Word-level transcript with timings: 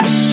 It's 0.00 0.27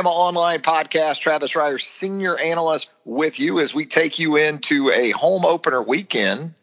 Bama 0.00 0.06
Online 0.06 0.60
Podcast. 0.60 1.20
Travis 1.20 1.52
Reier, 1.52 1.78
senior 1.78 2.34
analyst, 2.38 2.90
with 3.04 3.38
you 3.38 3.60
as 3.60 3.74
we 3.74 3.84
take 3.84 4.18
you 4.18 4.36
into 4.36 4.90
a 4.90 5.10
home 5.10 5.44
opener 5.44 5.82
weekend 5.82 6.54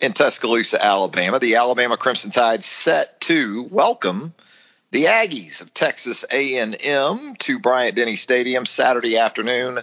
in 0.00 0.12
Tuscaloosa, 0.12 0.84
Alabama. 0.84 1.38
The 1.38 1.54
Alabama 1.54 1.96
Crimson 1.96 2.30
Tide 2.30 2.62
set 2.62 3.22
to 3.22 3.62
welcome 3.62 4.34
the 4.90 5.04
Aggies 5.04 5.62
of 5.62 5.72
Texas 5.72 6.26
A&M 6.30 7.36
to 7.36 7.58
Bryant 7.58 7.96
Denny 7.96 8.16
Stadium 8.16 8.66
Saturday 8.66 9.16
afternoon. 9.16 9.78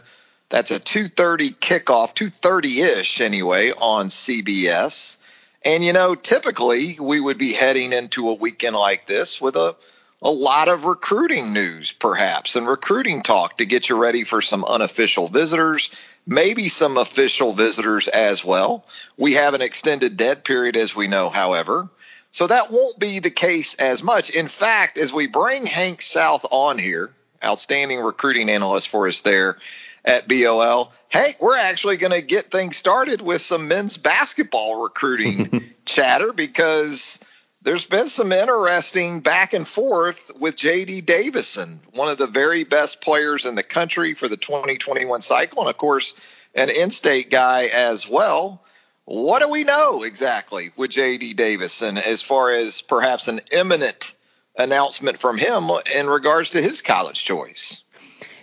That's 0.49 0.69
a 0.69 0.79
2:30 0.79 1.55
kickoff, 1.55 2.13
2:30ish 2.13 3.19
anyway 3.19 3.71
on 3.71 4.09
CBS. 4.09 5.17
And 5.63 5.83
you 5.83 5.93
know, 5.93 6.13
typically 6.13 6.99
we 6.99 7.19
would 7.19 7.39
be 7.39 7.53
heading 7.53 7.93
into 7.93 8.29
a 8.29 8.35
weekend 8.35 8.75
like 8.75 9.07
this 9.07 9.41
with 9.41 9.55
a 9.55 9.75
a 10.21 10.29
lot 10.29 10.67
of 10.67 10.85
recruiting 10.85 11.51
news, 11.51 11.91
perhaps, 11.91 12.55
and 12.55 12.67
recruiting 12.67 13.23
talk 13.23 13.57
to 13.57 13.65
get 13.65 13.89
you 13.89 13.97
ready 13.97 14.23
for 14.23 14.41
some 14.41 14.63
unofficial 14.63 15.27
visitors, 15.27 15.89
maybe 16.27 16.67
some 16.67 16.97
official 16.97 17.53
visitors 17.53 18.07
as 18.07 18.45
well. 18.45 18.85
We 19.17 19.33
have 19.33 19.55
an 19.55 19.61
extended 19.61 20.17
dead 20.17 20.43
period, 20.43 20.75
as 20.75 20.95
we 20.95 21.07
know, 21.07 21.29
however. 21.29 21.89
So 22.29 22.47
that 22.47 22.71
won't 22.71 22.99
be 22.99 23.19
the 23.19 23.31
case 23.31 23.75
as 23.75 24.03
much. 24.03 24.29
In 24.29 24.47
fact, 24.47 24.97
as 24.97 25.11
we 25.11 25.27
bring 25.27 25.65
Hank 25.65 26.01
South 26.01 26.45
on 26.51 26.77
here, 26.77 27.09
outstanding 27.43 27.99
recruiting 27.99 28.49
analyst 28.49 28.89
for 28.89 29.07
us 29.07 29.21
there 29.21 29.57
at 30.05 30.27
BOL, 30.27 30.93
Hank, 31.09 31.37
we're 31.41 31.57
actually 31.57 31.97
going 31.97 32.13
to 32.13 32.21
get 32.21 32.51
things 32.51 32.77
started 32.77 33.21
with 33.21 33.41
some 33.41 33.67
men's 33.67 33.97
basketball 33.97 34.81
recruiting 34.81 35.71
chatter 35.85 36.31
because 36.31 37.19
there's 37.61 37.85
been 37.85 38.07
some 38.07 38.31
interesting 38.31 39.19
back 39.19 39.53
and 39.53 39.67
forth 39.67 40.31
with 40.39 40.55
JD 40.55 41.05
Davison, 41.05 41.79
one 41.93 42.09
of 42.09 42.17
the 42.17 42.27
very 42.27 42.63
best 42.63 43.01
players 43.01 43.45
in 43.45 43.55
the 43.55 43.63
country 43.63 44.13
for 44.13 44.27
the 44.27 44.37
2021 44.37 45.21
cycle, 45.21 45.61
and 45.61 45.69
of 45.69 45.77
course, 45.77 46.15
an 46.55 46.69
in 46.69 46.91
state 46.91 47.29
guy 47.29 47.65
as 47.65 48.09
well. 48.09 48.63
What 49.05 49.41
do 49.41 49.49
we 49.49 49.63
know 49.63 50.03
exactly 50.03 50.71
with 50.75 50.91
JD 50.91 51.35
Davison 51.35 51.97
as 51.97 52.23
far 52.23 52.51
as 52.51 52.81
perhaps 52.81 53.27
an 53.27 53.41
imminent 53.51 54.15
announcement 54.57 55.17
from 55.17 55.37
him 55.37 55.69
in 55.95 56.07
regards 56.07 56.51
to 56.51 56.61
his 56.61 56.81
college 56.81 57.23
choice? 57.23 57.83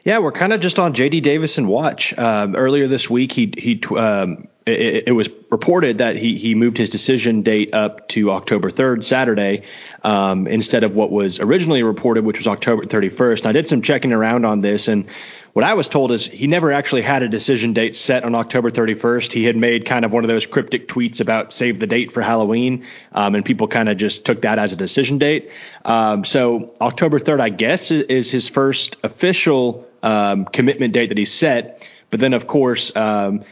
Yeah, 0.04 0.20
we're 0.20 0.32
kind 0.32 0.52
of 0.52 0.60
just 0.60 0.78
on 0.78 0.94
JD 0.94 1.22
Davison 1.22 1.66
watch. 1.66 2.16
Um, 2.16 2.56
earlier 2.56 2.86
this 2.86 3.10
week, 3.10 3.32
he 3.32 3.52
he 3.56 3.80
um, 3.96 4.48
it, 4.68 5.04
it, 5.08 5.12
was 5.12 5.28
reported 5.50 5.98
that 5.98 6.16
he 6.16 6.36
he 6.36 6.54
moved 6.54 6.78
his 6.78 6.90
decision 6.90 7.42
date 7.42 7.74
up 7.74 8.08
to 8.08 8.30
October 8.30 8.70
3rd, 8.70 9.04
Saturday, 9.04 9.62
um, 10.02 10.46
instead 10.46 10.84
of 10.84 10.94
what 10.94 11.10
was 11.10 11.40
originally 11.40 11.82
reported, 11.82 12.24
which 12.24 12.38
was 12.38 12.46
October 12.46 12.84
31st. 12.84 13.38
And 13.38 13.46
I 13.46 13.52
did 13.52 13.66
some 13.66 13.82
checking 13.82 14.12
around 14.12 14.44
on 14.44 14.60
this, 14.60 14.88
and 14.88 15.06
what 15.52 15.64
I 15.64 15.74
was 15.74 15.88
told 15.88 16.12
is 16.12 16.24
he 16.24 16.46
never 16.46 16.70
actually 16.70 17.02
had 17.02 17.22
a 17.22 17.28
decision 17.28 17.72
date 17.72 17.96
set 17.96 18.22
on 18.22 18.34
October 18.34 18.70
31st. 18.70 19.32
He 19.32 19.44
had 19.44 19.56
made 19.56 19.86
kind 19.86 20.04
of 20.04 20.12
one 20.12 20.22
of 20.22 20.28
those 20.28 20.46
cryptic 20.46 20.86
tweets 20.86 21.20
about 21.20 21.52
save 21.52 21.80
the 21.80 21.86
date 21.86 22.12
for 22.12 22.22
Halloween, 22.22 22.84
um, 23.12 23.34
and 23.34 23.44
people 23.44 23.66
kind 23.66 23.88
of 23.88 23.96
just 23.96 24.24
took 24.24 24.42
that 24.42 24.58
as 24.58 24.72
a 24.72 24.76
decision 24.76 25.18
date. 25.18 25.50
Um, 25.84 26.24
so 26.24 26.74
October 26.80 27.18
3rd, 27.18 27.40
I 27.40 27.48
guess, 27.48 27.90
is 27.90 28.30
his 28.30 28.48
first 28.48 28.98
official 29.02 29.84
um, 30.02 30.44
commitment 30.44 30.92
date 30.94 31.08
that 31.08 31.18
he 31.18 31.24
set. 31.24 31.88
But 32.10 32.20
then, 32.20 32.34
of 32.34 32.46
course, 32.46 32.94
um, 32.94 33.44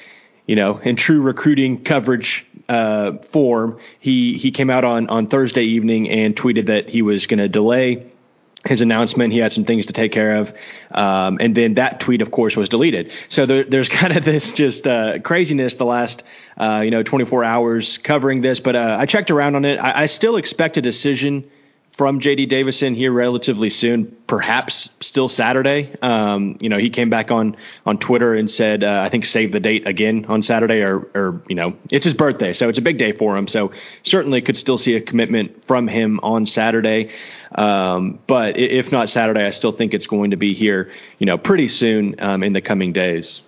you 0.47 0.57
know, 0.57 0.79
in 0.79 0.97
true 0.97 1.21
recruiting 1.21 1.83
coverage 1.83 2.47
uh, 2.69 3.19
form, 3.19 3.79
he 4.01 4.35
he 4.39 4.51
came 4.53 4.71
out 4.71 4.85
on 4.85 5.09
on 5.09 5.27
Thursday 5.27 5.65
evening 5.65 6.09
and 6.09 6.35
tweeted 6.35 6.67
that 6.67 6.89
he 6.89 7.03
was 7.03 7.27
going 7.27 7.39
to 7.39 7.49
delay 7.49 8.07
his 8.65 8.81
announcement. 8.81 9.33
He 9.33 9.39
had 9.39 9.53
some 9.53 9.65
things 9.65 9.87
to 9.87 9.93
take 9.93 10.13
care 10.13 10.37
of, 10.37 10.55
um, 10.91 11.39
and 11.41 11.55
then 11.55 11.75
that 11.75 12.01
tweet, 12.01 12.23
of 12.23 12.31
course, 12.31 12.57
was 12.57 12.69
deleted. 12.69 13.13
So 13.29 13.47
there, 13.47 13.65
there's 13.65 13.89
kind 14.01 14.17
of 14.17 14.25
this 14.25 14.53
just 14.53 14.87
uh, 14.87 15.19
craziness 15.19 15.75
the 15.75 15.85
last 15.85 16.23
uh, 16.57 16.83
you 16.85 16.91
know 16.91 17.03
24 17.03 17.45
hours 17.45 17.99
covering 17.99 18.41
this. 18.41 18.61
But 18.61 18.77
uh, 18.77 18.97
I 19.01 19.07
checked 19.07 19.31
around 19.31 19.57
on 19.57 19.65
it. 19.65 19.79
I, 19.79 20.03
I 20.03 20.07
still 20.07 20.37
expect 20.37 20.77
a 20.77 20.83
decision 20.83 21.51
from 21.97 22.21
JD 22.21 22.51
Davison 22.51 22.95
here 22.95 23.11
relatively 23.11 23.71
soon, 23.71 24.15
perhaps 24.27 24.91
still 25.01 25.31
Saturday. 25.31 25.91
Um, 26.03 26.59
you 26.61 26.69
know, 26.69 26.77
he 26.77 26.91
came 26.91 27.09
back 27.09 27.31
on 27.31 27.57
on 27.87 27.97
Twitter 27.97 28.35
and 28.35 28.51
said, 28.51 28.85
uh, 28.85 29.01
I 29.03 29.09
think 29.09 29.25
save 29.25 29.51
the 29.51 29.61
date 29.61 29.89
again 29.89 30.27
on 30.29 30.43
Saturday, 30.43 30.83
or 30.83 30.99
or 31.15 31.41
you 31.49 31.55
know, 31.55 31.75
it's 31.91 32.05
his 32.05 32.13
birthday, 32.13 32.53
so 32.53 32.69
it's 32.69 32.79
a 32.79 32.83
big 32.83 32.99
day 32.99 33.13
for 33.13 33.35
him. 33.35 33.49
So 33.49 33.73
certainly 34.03 34.43
could 34.43 34.59
still 34.59 34.77
see 34.77 34.95
a 34.95 35.01
commitment 35.01 35.65
from 35.65 35.89
him 35.89 36.21
on 36.23 36.45
Saturday. 36.45 37.13
Um, 37.55 38.19
but 38.27 38.59
if 38.59 38.93
not 38.93 39.09
Saturday, 39.09 39.47
I 39.47 39.51
still 39.51 39.73
think 39.73 39.95
it's 39.95 40.07
going 40.07 40.33
to 40.33 40.37
be 40.37 40.53
here, 40.53 40.93
you 41.19 41.25
know, 41.25 41.39
pretty 41.39 41.69
soon 41.69 42.17
um, 42.19 42.43
in 42.43 42.53
the 42.53 42.61
coming 42.61 42.93
days 42.93 43.41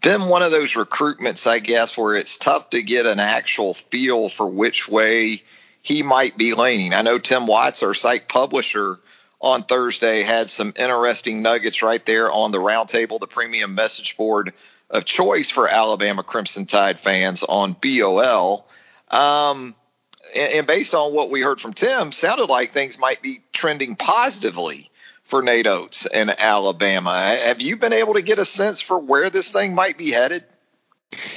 been 0.00 0.28
one 0.28 0.42
of 0.42 0.50
those 0.50 0.72
recruitments, 0.72 1.46
I 1.46 1.60
guess, 1.60 1.96
where 1.96 2.16
it's 2.16 2.36
tough 2.36 2.70
to 2.70 2.82
get 2.82 3.06
an 3.06 3.20
actual 3.20 3.74
feel 3.74 4.28
for 4.28 4.48
which 4.48 4.88
way 4.88 5.44
he 5.82 6.02
might 6.02 6.38
be 6.38 6.54
leaning. 6.54 6.94
I 6.94 7.02
know 7.02 7.18
Tim 7.18 7.46
Watts, 7.46 7.82
our 7.82 7.94
site 7.94 8.28
publisher, 8.28 8.98
on 9.40 9.64
Thursday 9.64 10.22
had 10.22 10.48
some 10.48 10.72
interesting 10.78 11.42
nuggets 11.42 11.82
right 11.82 12.04
there 12.06 12.30
on 12.30 12.52
the 12.52 12.58
roundtable, 12.58 13.18
the 13.18 13.26
premium 13.26 13.74
message 13.74 14.16
board 14.16 14.52
of 14.88 15.04
choice 15.04 15.50
for 15.50 15.66
Alabama 15.66 16.22
Crimson 16.22 16.64
Tide 16.64 17.00
fans 17.00 17.42
on 17.42 17.74
BOL. 17.74 18.64
Um, 19.10 19.74
and, 20.36 20.52
and 20.52 20.66
based 20.66 20.94
on 20.94 21.12
what 21.12 21.30
we 21.30 21.40
heard 21.40 21.60
from 21.60 21.72
Tim, 21.72 22.12
sounded 22.12 22.46
like 22.46 22.70
things 22.70 23.00
might 23.00 23.20
be 23.20 23.42
trending 23.52 23.96
positively 23.96 24.90
for 25.24 25.42
Nate 25.42 25.66
Oats 25.66 26.06
and 26.06 26.30
Alabama. 26.38 27.36
Have 27.42 27.60
you 27.60 27.76
been 27.76 27.92
able 27.92 28.14
to 28.14 28.22
get 28.22 28.38
a 28.38 28.44
sense 28.44 28.80
for 28.80 28.98
where 28.98 29.28
this 29.28 29.50
thing 29.50 29.74
might 29.74 29.98
be 29.98 30.12
headed? 30.12 30.44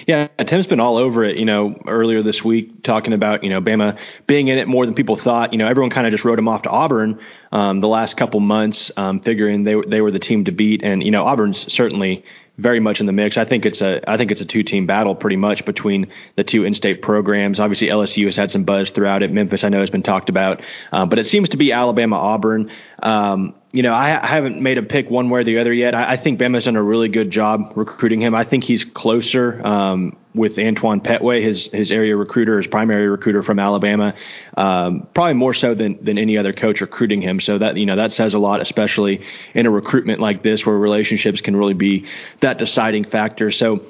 Yeah, 0.08 0.28
Tim's 0.46 0.68
been 0.68 0.80
all 0.80 0.98
over 0.98 1.24
it, 1.24 1.38
you 1.38 1.46
know, 1.46 1.82
earlier 1.88 2.22
this 2.22 2.44
week 2.44 2.84
talking 2.84 3.14
about, 3.14 3.44
you 3.44 3.50
know, 3.50 3.62
Bama 3.62 3.98
being 4.26 4.48
in 4.48 4.58
it 4.58 4.68
more 4.68 4.86
than 4.86 4.96
people 4.96 5.16
thought. 5.16 5.54
You 5.54 5.60
know, 5.60 5.68
everyone 5.68 5.90
kind 5.90 6.08
of 6.08 6.12
just 6.12 6.24
wrote 6.24 6.40
him 6.40 6.48
off 6.48 6.62
to 6.64 6.70
Auburn 6.70 7.20
um, 7.56 7.80
the 7.80 7.88
last 7.88 8.18
couple 8.18 8.42
months, 8.42 8.92
um, 8.98 9.22
figuring 9.22 9.64
they 9.64 9.76
they 9.88 10.02
were 10.02 10.12
the 10.12 10.20
team 10.20 10.44
to 10.44 10.52
beat. 10.52 10.84
And, 10.84 11.02
you 11.02 11.12
know, 11.12 11.24
Auburn's 11.24 11.72
certainly 11.72 12.26
very 12.58 12.82
much 12.82 13.00
in 13.00 13.06
the 13.06 13.14
mix. 13.14 13.38
I 13.38 13.46
think 13.46 13.66
it's 13.66 13.82
a 13.82 14.02
I 14.06 14.18
think 14.18 14.32
it's 14.32 14.42
a 14.42 14.46
two 14.46 14.62
team 14.62 14.88
battle 14.88 15.16
pretty 15.16 15.38
much 15.38 15.64
between 15.64 16.08
the 16.36 16.44
two 16.44 16.66
in-state 16.66 17.02
programs. 17.02 17.62
Obviously 17.62 17.88
LSU 17.88 18.26
has 18.26 18.36
had 18.36 18.52
some 18.52 18.66
buzz 18.66 18.90
throughout 18.90 19.24
it. 19.24 19.32
Memphis 19.32 19.64
I 19.64 19.70
know 19.70 19.80
has 19.80 19.90
been 19.90 20.04
talked 20.04 20.28
about, 20.28 20.64
uh, 20.92 21.06
but 21.06 21.18
it 21.18 21.28
seems 21.28 21.50
to 21.50 21.58
be 21.58 21.72
Alabama 21.72 22.18
Auburn. 22.18 22.72
Um, 23.02 23.56
you 23.72 23.84
know, 23.84 23.94
I, 23.94 24.22
I, 24.22 24.28
haven't 24.28 24.62
made 24.62 24.78
a 24.78 24.84
pick 24.84 25.10
one 25.10 25.30
way 25.30 25.40
or 25.42 25.44
the 25.46 25.60
other 25.60 25.72
yet. 25.72 25.96
I, 25.96 26.12
I, 26.14 26.16
think 26.18 26.40
Bama's 26.40 26.66
done 26.66 26.76
a 26.76 26.84
really 26.84 27.10
good 27.10 27.30
job 27.30 27.74
recruiting 27.76 28.22
him. 28.22 28.36
I 28.36 28.44
think 28.44 28.64
he's 28.64 28.84
closer 28.84 29.62
um, 29.66 30.18
with 30.36 30.60
Antoine 30.60 31.02
Pettway, 31.02 31.42
his 31.42 31.68
his 31.68 31.92
area 31.92 32.16
recruiter, 32.16 32.58
his 32.58 32.68
primary 32.68 33.08
recruiter 33.08 33.42
from 33.42 33.58
Alabama, 33.58 34.14
um, 34.58 35.08
probably 35.14 35.34
more 35.34 35.54
so 35.54 35.74
than 35.74 36.04
than 36.04 36.18
any 36.18 36.38
other 36.38 36.54
coach 36.54 36.82
recruiting 36.82 37.22
him. 37.22 37.40
So 37.40 37.58
that 37.58 37.78
you 37.78 37.86
know 37.86 37.96
that 37.96 38.12
says 38.12 38.34
a 38.34 38.40
lot, 38.40 38.62
especially 38.62 39.22
in 39.54 39.66
a 39.66 39.72
recruitment 39.72 40.20
like 40.20 40.42
this 40.42 40.66
where 40.66 40.78
relationships 40.78 41.42
can 41.42 41.56
really 41.56 41.74
be 41.74 42.06
that 42.42 42.58
deciding 42.58 43.06
factor. 43.06 43.52
So 43.52 43.82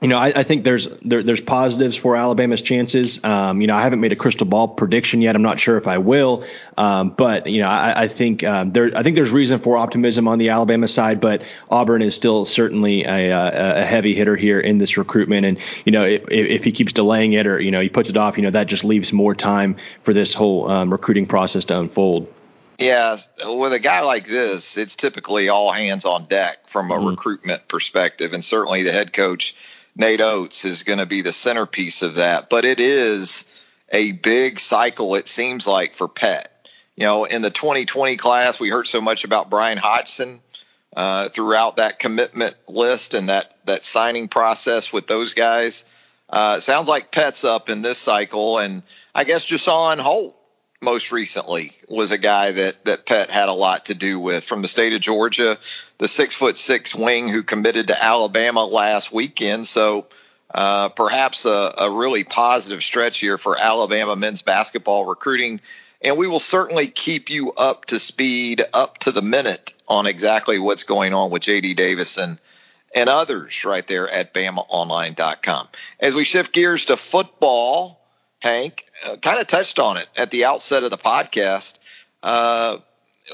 you 0.00 0.08
know, 0.08 0.16
I, 0.16 0.32
I 0.34 0.42
think 0.44 0.64
there's 0.64 0.88
there, 1.02 1.22
there's 1.22 1.42
positives 1.42 1.94
for 1.94 2.16
Alabama's 2.16 2.62
chances. 2.62 3.22
Um, 3.22 3.60
you 3.60 3.66
know, 3.66 3.76
I 3.76 3.82
haven't 3.82 4.00
made 4.00 4.12
a 4.12 4.16
crystal 4.16 4.46
ball 4.46 4.68
prediction 4.68 5.20
yet. 5.20 5.36
I'm 5.36 5.42
not 5.42 5.60
sure 5.60 5.76
if 5.76 5.86
I 5.86 5.98
will, 5.98 6.44
um, 6.78 7.10
but 7.10 7.46
you 7.48 7.60
know, 7.60 7.68
I, 7.68 8.04
I 8.04 8.08
think 8.08 8.42
um, 8.42 8.70
there 8.70 8.90
I 8.96 9.02
think 9.02 9.16
there's 9.16 9.30
reason 9.30 9.60
for 9.60 9.76
optimism 9.76 10.26
on 10.26 10.38
the 10.38 10.48
Alabama 10.50 10.88
side. 10.88 11.20
But 11.20 11.42
Auburn 11.70 12.00
is 12.00 12.14
still 12.14 12.46
certainly 12.46 13.04
a, 13.04 13.80
a 13.80 13.84
heavy 13.84 14.14
hitter 14.14 14.36
here 14.36 14.58
in 14.58 14.78
this 14.78 14.96
recruitment, 14.96 15.44
and 15.44 15.58
you 15.84 15.92
know, 15.92 16.04
if, 16.04 16.30
if, 16.30 16.64
he 16.64 16.72
keeps 16.72 16.94
delaying 16.94 17.34
it 17.34 17.46
or 17.46 17.60
you 17.60 17.70
know 17.70 17.80
he 17.80 17.90
puts 17.90 18.08
it 18.08 18.16
off, 18.16 18.38
you 18.38 18.42
know, 18.42 18.50
that 18.50 18.68
just 18.68 18.84
leaves 18.84 19.12
more 19.12 19.34
time 19.34 19.76
for 20.02 20.14
this 20.14 20.32
whole 20.32 20.66
um, 20.70 20.90
recruiting 20.90 21.26
process 21.26 21.66
to 21.66 21.78
unfold. 21.78 22.32
Yeah, 22.78 23.18
with 23.44 23.74
a 23.74 23.78
guy 23.78 24.00
like 24.00 24.26
this, 24.26 24.78
it's 24.78 24.96
typically 24.96 25.50
all 25.50 25.70
hands 25.70 26.06
on 26.06 26.24
deck 26.24 26.66
from 26.66 26.90
a 26.90 26.94
mm-hmm. 26.94 27.08
recruitment 27.08 27.68
perspective, 27.68 28.32
and 28.32 28.42
certainly 28.42 28.82
the 28.82 28.92
head 28.92 29.12
coach 29.12 29.54
Nate 29.96 30.20
Oats 30.20 30.64
is 30.64 30.82
going 30.82 30.98
to 30.98 31.06
be 31.06 31.22
the 31.22 31.32
centerpiece 31.32 32.02
of 32.02 32.16
that. 32.16 32.48
But 32.48 32.64
it 32.64 32.80
is 32.80 33.44
a 33.90 34.12
big 34.12 34.60
cycle, 34.60 35.14
it 35.14 35.28
seems 35.28 35.66
like, 35.66 35.94
for 35.94 36.08
Pet. 36.08 36.48
You 36.96 37.06
know, 37.06 37.24
in 37.24 37.42
the 37.42 37.50
2020 37.50 38.16
class, 38.16 38.60
we 38.60 38.68
heard 38.68 38.86
so 38.86 39.00
much 39.00 39.24
about 39.24 39.50
Bryan 39.50 39.78
Hodgson 39.78 40.40
uh, 40.96 41.28
throughout 41.28 41.76
that 41.76 41.98
commitment 41.98 42.54
list 42.68 43.14
and 43.14 43.28
that, 43.28 43.54
that 43.66 43.84
signing 43.84 44.28
process 44.28 44.92
with 44.92 45.06
those 45.06 45.34
guys. 45.34 45.84
Uh, 46.28 46.60
sounds 46.60 46.88
like 46.88 47.10
Pet's 47.10 47.44
up 47.44 47.70
in 47.70 47.82
this 47.82 47.98
cycle. 47.98 48.58
And 48.58 48.82
I 49.14 49.24
guess 49.24 49.46
Jusaun 49.46 49.98
Holt 49.98 50.36
most 50.82 51.12
recently 51.12 51.72
was 51.88 52.10
a 52.10 52.18
guy 52.18 52.52
that 52.52 52.84
that 52.86 53.04
Pet 53.04 53.30
had 53.30 53.48
a 53.48 53.54
lot 53.54 53.86
to 53.86 53.94
do 53.94 54.18
with 54.18 54.44
from 54.44 54.62
the 54.62 54.68
state 54.68 54.94
of 54.94 55.00
Georgia, 55.00 55.58
the 55.98 56.08
six 56.08 56.34
foot 56.34 56.56
six 56.56 56.94
wing 56.94 57.28
who 57.28 57.42
committed 57.42 57.88
to 57.88 58.02
Alabama 58.02 58.64
last 58.64 59.12
weekend. 59.12 59.66
So 59.66 60.06
uh, 60.52 60.88
perhaps 60.88 61.44
a, 61.44 61.74
a, 61.78 61.90
really 61.90 62.24
positive 62.24 62.82
stretch 62.82 63.20
here 63.20 63.38
for 63.38 63.56
Alabama 63.56 64.16
men's 64.16 64.42
basketball 64.42 65.06
recruiting. 65.06 65.60
And 66.02 66.16
we 66.16 66.26
will 66.26 66.40
certainly 66.40 66.88
keep 66.88 67.30
you 67.30 67.52
up 67.52 67.84
to 67.86 68.00
speed, 68.00 68.64
up 68.72 68.98
to 68.98 69.12
the 69.12 69.22
minute 69.22 69.74
on 69.86 70.06
exactly 70.06 70.58
what's 70.58 70.82
going 70.84 71.14
on 71.14 71.30
with 71.30 71.42
JD 71.42 71.76
Davison 71.76 72.40
and 72.94 73.08
others 73.08 73.64
right 73.64 73.86
there 73.86 74.08
at 74.08 74.34
BamaOnline.com. 74.34 75.68
As 76.00 76.14
we 76.14 76.24
shift 76.24 76.52
gears 76.52 76.86
to 76.86 76.96
football, 76.96 78.00
Hank, 78.40 78.86
kind 79.20 79.40
of 79.40 79.46
touched 79.46 79.78
on 79.78 79.96
it 79.96 80.06
at 80.16 80.30
the 80.30 80.44
outset 80.44 80.84
of 80.84 80.90
the 80.90 80.98
podcast. 80.98 81.78
Uh, 82.22 82.78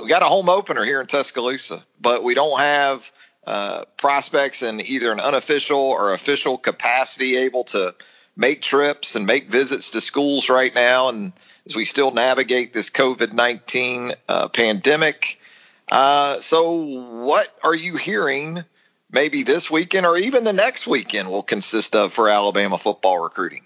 we 0.03 0.09
got 0.09 0.23
a 0.23 0.27
home 0.27 0.49
opener 0.49 0.85
here 0.85 1.01
in 1.01 1.07
Tuscaloosa, 1.07 1.83
but 2.01 2.23
we 2.23 2.35
don't 2.35 2.59
have 2.59 3.11
uh, 3.47 3.85
prospects 3.97 4.63
in 4.63 4.81
either 4.81 5.13
an 5.13 5.21
unofficial 5.21 5.79
or 5.79 6.13
official 6.13 6.59
capacity 6.59 7.37
able 7.37 7.65
to 7.65 7.95
make 8.37 8.61
trips 8.61 9.17
and 9.17 9.27
make 9.27 9.49
visits 9.49 9.93
to 9.93 10.01
schools 10.01 10.51
right 10.51 10.75
now. 10.75 11.09
And 11.09 11.33
as 11.65 11.75
we 11.75 11.85
still 11.85 12.11
navigate 12.11 12.73
this 12.73 12.91
COVID 12.91 13.33
19 13.33 14.13
uh, 14.29 14.49
pandemic. 14.49 15.41
Uh, 15.89 16.41
so, 16.41 16.83
what 17.23 17.49
are 17.63 17.75
you 17.75 17.97
hearing 17.97 18.65
maybe 19.11 19.45
this 19.45 19.71
weekend 19.71 20.05
or 20.05 20.17
even 20.17 20.45
the 20.45 20.53
next 20.53 20.87
weekend 20.87 21.31
will 21.31 21.45
consist 21.45 21.95
of 21.95 22.13
for 22.13 22.29
Alabama 22.29 22.77
football 22.77 23.19
recruiting? 23.19 23.65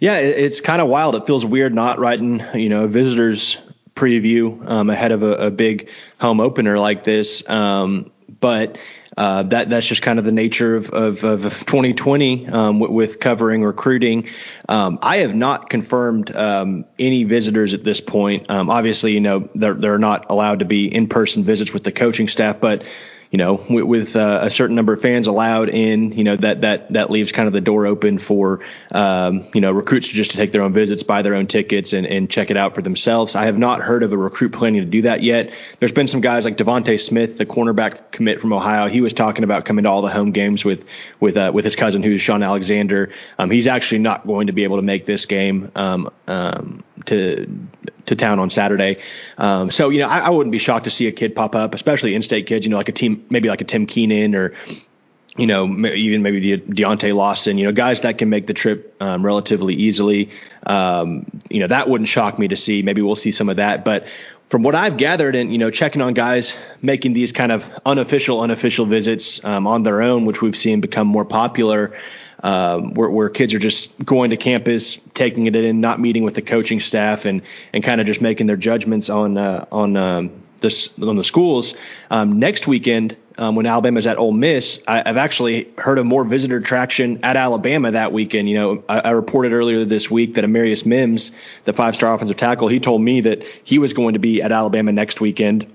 Yeah, 0.00 0.18
it's 0.18 0.60
kind 0.60 0.80
of 0.80 0.88
wild. 0.88 1.16
It 1.16 1.26
feels 1.26 1.44
weird 1.44 1.74
not 1.74 1.98
writing, 1.98 2.42
you 2.54 2.68
know, 2.68 2.86
visitors 2.86 3.56
preview 3.94 4.64
um, 4.68 4.90
ahead 4.90 5.10
of 5.10 5.22
a, 5.22 5.32
a, 5.32 5.50
big 5.50 5.90
home 6.20 6.38
opener 6.38 6.78
like 6.78 7.02
this. 7.02 7.48
Um, 7.50 8.12
but 8.40 8.78
uh, 9.16 9.42
that 9.42 9.68
that's 9.68 9.88
just 9.88 10.00
kind 10.00 10.20
of 10.20 10.24
the 10.24 10.30
nature 10.30 10.76
of 10.76 10.90
of, 10.90 11.24
of 11.24 11.42
2020 11.42 12.46
um, 12.46 12.78
with, 12.78 12.90
with, 12.92 13.20
covering 13.20 13.64
recruiting. 13.64 14.28
Um, 14.68 15.00
I 15.02 15.18
have 15.18 15.34
not 15.34 15.68
confirmed 15.68 16.34
um, 16.34 16.84
any 17.00 17.24
visitors 17.24 17.74
at 17.74 17.82
this 17.82 18.00
point. 18.00 18.48
Um, 18.48 18.70
obviously, 18.70 19.14
you 19.14 19.20
know 19.20 19.48
they're 19.56 19.74
they're 19.74 19.98
not 19.98 20.26
allowed 20.30 20.60
to 20.60 20.64
be 20.64 20.94
in 20.94 21.08
person 21.08 21.42
visits 21.42 21.72
with 21.72 21.82
the 21.82 21.90
coaching 21.90 22.28
staff, 22.28 22.60
but 22.60 22.84
you 23.30 23.36
know, 23.36 23.54
with, 23.68 23.84
with 23.84 24.16
uh, 24.16 24.40
a 24.42 24.50
certain 24.50 24.74
number 24.74 24.94
of 24.94 25.02
fans 25.02 25.26
allowed 25.26 25.68
in, 25.68 26.12
you 26.12 26.24
know, 26.24 26.36
that 26.36 26.62
that 26.62 26.92
that 26.94 27.10
leaves 27.10 27.30
kind 27.30 27.46
of 27.46 27.52
the 27.52 27.60
door 27.60 27.86
open 27.86 28.18
for 28.18 28.60
um, 28.92 29.44
you 29.54 29.60
know 29.60 29.70
recruits 29.72 30.08
just 30.08 30.30
to 30.30 30.36
take 30.36 30.52
their 30.52 30.62
own 30.62 30.72
visits, 30.72 31.02
buy 31.02 31.22
their 31.22 31.34
own 31.34 31.46
tickets, 31.46 31.92
and, 31.92 32.06
and 32.06 32.30
check 32.30 32.50
it 32.50 32.56
out 32.56 32.74
for 32.74 32.80
themselves. 32.82 33.34
I 33.34 33.44
have 33.44 33.58
not 33.58 33.80
heard 33.80 34.02
of 34.02 34.12
a 34.12 34.16
recruit 34.16 34.52
planning 34.52 34.80
to 34.80 34.88
do 34.88 35.02
that 35.02 35.22
yet. 35.22 35.52
There's 35.78 35.92
been 35.92 36.06
some 36.06 36.22
guys 36.22 36.44
like 36.44 36.56
DeVonta 36.56 36.98
Smith, 36.98 37.36
the 37.36 37.46
cornerback 37.46 38.10
commit 38.12 38.40
from 38.40 38.52
Ohio. 38.52 38.88
He 38.88 39.00
was 39.00 39.12
talking 39.12 39.44
about 39.44 39.66
coming 39.66 39.84
to 39.84 39.90
all 39.90 40.00
the 40.00 40.08
home 40.08 40.32
games 40.32 40.64
with 40.64 40.86
with 41.20 41.36
uh, 41.36 41.50
with 41.54 41.66
his 41.66 41.76
cousin, 41.76 42.02
who's 42.02 42.22
Sean 42.22 42.42
Alexander. 42.42 43.12
Um, 43.38 43.50
he's 43.50 43.66
actually 43.66 43.98
not 43.98 44.26
going 44.26 44.46
to 44.46 44.52
be 44.54 44.64
able 44.64 44.76
to 44.76 44.82
make 44.82 45.04
this 45.04 45.26
game 45.26 45.70
um, 45.74 46.10
um 46.26 46.82
to 47.06 47.68
to 48.06 48.16
town 48.16 48.38
on 48.38 48.50
Saturday. 48.50 48.98
Um, 49.36 49.70
so 49.70 49.90
you 49.90 50.00
know, 50.00 50.08
I, 50.08 50.20
I, 50.20 50.30
wouldn't 50.30 50.52
be 50.52 50.58
shocked 50.58 50.84
to 50.84 50.90
see 50.90 51.06
a 51.06 51.12
kid 51.12 51.34
pop 51.34 51.54
up, 51.54 51.74
especially 51.74 52.14
in-state 52.14 52.46
kids. 52.46 52.66
You 52.66 52.70
know, 52.70 52.76
like 52.76 52.88
a 52.88 52.92
team, 52.92 53.17
maybe 53.30 53.48
like 53.48 53.60
a 53.60 53.64
Tim 53.64 53.86
Keenan 53.86 54.34
or 54.34 54.54
you 55.38 55.46
know, 55.46 55.68
even 55.86 56.22
maybe 56.22 56.40
De- 56.40 56.58
Deontae 56.58 57.14
Lawson, 57.14 57.58
you 57.58 57.64
know, 57.64 57.72
guys 57.72 58.00
that 58.00 58.18
can 58.18 58.28
make 58.28 58.48
the 58.48 58.54
trip 58.54 58.96
um, 59.00 59.24
relatively 59.24 59.72
easily. 59.74 60.30
Um, 60.66 61.26
you 61.48 61.60
know, 61.60 61.68
that 61.68 61.88
wouldn't 61.88 62.08
shock 62.08 62.40
me 62.40 62.48
to 62.48 62.56
see. 62.56 62.82
Maybe 62.82 63.02
we'll 63.02 63.14
see 63.14 63.30
some 63.30 63.48
of 63.48 63.56
that. 63.56 63.84
But 63.84 64.08
from 64.48 64.64
what 64.64 64.74
I've 64.74 64.96
gathered 64.96 65.36
and, 65.36 65.52
you 65.52 65.58
know, 65.58 65.70
checking 65.70 66.02
on 66.02 66.12
guys 66.12 66.58
making 66.82 67.12
these 67.12 67.30
kind 67.30 67.52
of 67.52 67.64
unofficial, 67.86 68.40
unofficial 68.40 68.86
visits 68.86 69.42
um, 69.44 69.68
on 69.68 69.84
their 69.84 70.02
own, 70.02 70.24
which 70.24 70.42
we've 70.42 70.56
seen 70.56 70.80
become 70.80 71.06
more 71.06 71.24
popular, 71.24 71.96
um, 72.42 72.94
where, 72.94 73.10
where, 73.10 73.28
kids 73.28 73.54
are 73.54 73.58
just 73.58 74.04
going 74.04 74.30
to 74.30 74.36
campus, 74.36 74.96
taking 75.14 75.46
it 75.46 75.56
in, 75.56 75.80
not 75.80 76.00
meeting 76.00 76.22
with 76.22 76.34
the 76.34 76.42
coaching 76.42 76.78
staff, 76.78 77.24
and 77.24 77.42
and 77.72 77.82
kind 77.82 78.00
of 78.00 78.06
just 78.06 78.20
making 78.20 78.46
their 78.46 78.56
judgments 78.56 79.10
on 79.10 79.36
uh, 79.36 79.66
on 79.72 79.96
um, 79.96 80.30
this 80.60 80.92
on 81.00 81.16
the 81.16 81.24
schools. 81.24 81.74
Um, 82.10 82.38
next 82.38 82.66
weekend, 82.66 83.16
um, 83.36 83.54
when 83.54 83.66
Alabama's 83.66 84.06
at 84.06 84.18
Ole 84.18 84.32
Miss, 84.32 84.80
I, 84.88 85.02
have 85.06 85.16
actually 85.16 85.68
heard 85.78 85.98
of 85.98 86.06
more 86.06 86.24
visitor 86.24 86.60
traction 86.60 87.20
at 87.22 87.36
Alabama 87.36 87.92
that 87.92 88.12
weekend. 88.12 88.48
You 88.48 88.56
know, 88.56 88.84
I, 88.88 89.00
I 89.00 89.10
reported 89.10 89.52
earlier 89.52 89.84
this 89.84 90.10
week 90.10 90.34
that 90.34 90.44
Amarius 90.44 90.84
Mims, 90.84 91.32
the 91.64 91.72
five-star 91.72 92.14
offensive 92.14 92.36
tackle, 92.36 92.68
he 92.68 92.80
told 92.80 93.00
me 93.00 93.22
that 93.22 93.44
he 93.64 93.78
was 93.78 93.92
going 93.92 94.14
to 94.14 94.18
be 94.18 94.42
at 94.42 94.50
Alabama 94.50 94.92
next 94.92 95.20
weekend 95.20 95.72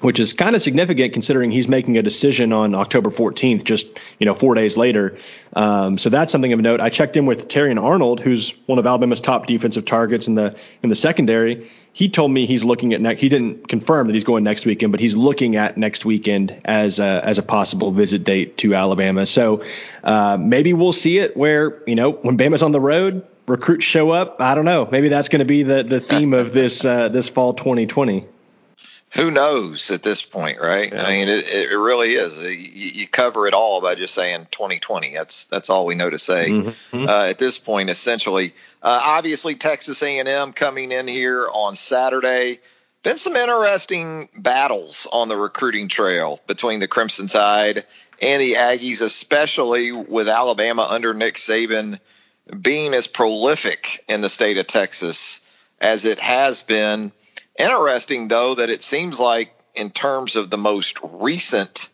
which 0.00 0.20
is 0.20 0.34
kind 0.34 0.54
of 0.54 0.62
significant 0.62 1.12
considering 1.12 1.50
he's 1.50 1.68
making 1.68 1.96
a 1.96 2.02
decision 2.02 2.52
on 2.52 2.74
October 2.74 3.10
14th, 3.10 3.64
just 3.64 3.86
you 4.18 4.26
know 4.26 4.34
four 4.34 4.54
days 4.54 4.76
later. 4.76 5.18
Um, 5.54 5.98
so 5.98 6.10
that's 6.10 6.30
something 6.30 6.52
of 6.52 6.60
note. 6.60 6.80
I 6.80 6.90
checked 6.90 7.16
in 7.16 7.26
with 7.26 7.48
Terrion 7.48 7.82
Arnold, 7.82 8.20
who's 8.20 8.50
one 8.66 8.78
of 8.78 8.86
Alabama's 8.86 9.20
top 9.20 9.46
defensive 9.46 9.84
targets 9.84 10.28
in 10.28 10.34
the 10.34 10.56
in 10.82 10.90
the 10.90 10.96
secondary. 10.96 11.70
He 11.96 12.10
told 12.10 12.30
me 12.30 12.44
he's 12.44 12.62
looking 12.62 12.92
at 12.92 13.00
next. 13.00 13.22
He 13.22 13.30
didn't 13.30 13.68
confirm 13.68 14.08
that 14.08 14.12
he's 14.12 14.24
going 14.24 14.44
next 14.44 14.66
weekend, 14.66 14.92
but 14.92 15.00
he's 15.00 15.16
looking 15.16 15.56
at 15.56 15.78
next 15.78 16.04
weekend 16.04 16.60
as 16.62 16.98
a, 16.98 17.22
as 17.24 17.38
a 17.38 17.42
possible 17.42 17.90
visit 17.90 18.22
date 18.22 18.58
to 18.58 18.74
Alabama. 18.74 19.24
So 19.24 19.64
uh, 20.04 20.36
maybe 20.38 20.74
we'll 20.74 20.92
see 20.92 21.16
it 21.16 21.34
where 21.34 21.82
you 21.86 21.94
know 21.94 22.10
when 22.10 22.36
Bama's 22.36 22.62
on 22.62 22.72
the 22.72 22.82
road, 22.82 23.26
recruits 23.48 23.86
show 23.86 24.10
up. 24.10 24.42
I 24.42 24.54
don't 24.54 24.66
know. 24.66 24.86
Maybe 24.92 25.08
that's 25.08 25.30
going 25.30 25.38
to 25.38 25.46
be 25.46 25.62
the 25.62 25.84
the 25.84 26.00
theme 26.00 26.34
of 26.34 26.52
this 26.52 26.84
uh, 26.84 27.08
this 27.08 27.30
fall 27.30 27.54
2020 27.54 28.26
who 29.10 29.30
knows 29.30 29.90
at 29.90 30.02
this 30.02 30.22
point, 30.22 30.60
right? 30.60 30.92
Yeah. 30.92 31.02
I 31.02 31.10
mean, 31.10 31.28
it, 31.28 31.46
it 31.48 31.76
really 31.76 32.10
is. 32.10 32.42
You, 32.42 32.50
you, 32.50 33.08
cover 33.08 33.46
it 33.46 33.54
all 33.54 33.80
by 33.80 33.94
just 33.94 34.14
saying 34.14 34.48
2020. 34.50 35.14
That's 35.14 35.46
that's 35.46 35.70
all 35.70 35.86
we 35.86 35.94
know 35.94 36.10
to 36.10 36.18
say 36.18 36.50
mm-hmm. 36.50 37.08
uh, 37.08 37.24
at 37.24 37.38
this 37.38 37.58
point. 37.58 37.88
Essentially, 37.88 38.52
uh, 38.82 39.00
obviously 39.02 39.54
Texas 39.54 40.02
A&M 40.02 40.52
coming 40.52 40.92
in 40.92 41.08
here 41.08 41.48
on 41.50 41.74
Saturday. 41.74 42.60
Been 43.02 43.18
some 43.18 43.36
interesting 43.36 44.28
battles 44.36 45.06
on 45.12 45.28
the 45.28 45.36
recruiting 45.36 45.86
trail 45.88 46.40
between 46.48 46.80
the 46.80 46.88
Crimson 46.88 47.28
Tide 47.28 47.84
and 48.20 48.40
the 48.42 48.54
Aggies, 48.54 49.00
especially 49.00 49.92
with 49.92 50.28
Alabama 50.28 50.86
under 50.90 51.14
Nick 51.14 51.36
Saban 51.36 52.00
being 52.60 52.94
as 52.94 53.06
prolific 53.06 54.04
in 54.08 54.20
the 54.20 54.28
state 54.28 54.58
of 54.58 54.66
Texas 54.66 55.40
as 55.80 56.04
it 56.04 56.18
has 56.18 56.62
been 56.62 57.12
Interesting, 57.58 58.28
though, 58.28 58.54
that 58.56 58.70
it 58.70 58.82
seems 58.82 59.18
like 59.18 59.52
in 59.74 59.90
terms 59.90 60.36
of 60.36 60.50
the 60.50 60.58
most 60.58 60.98
recent 61.02 61.88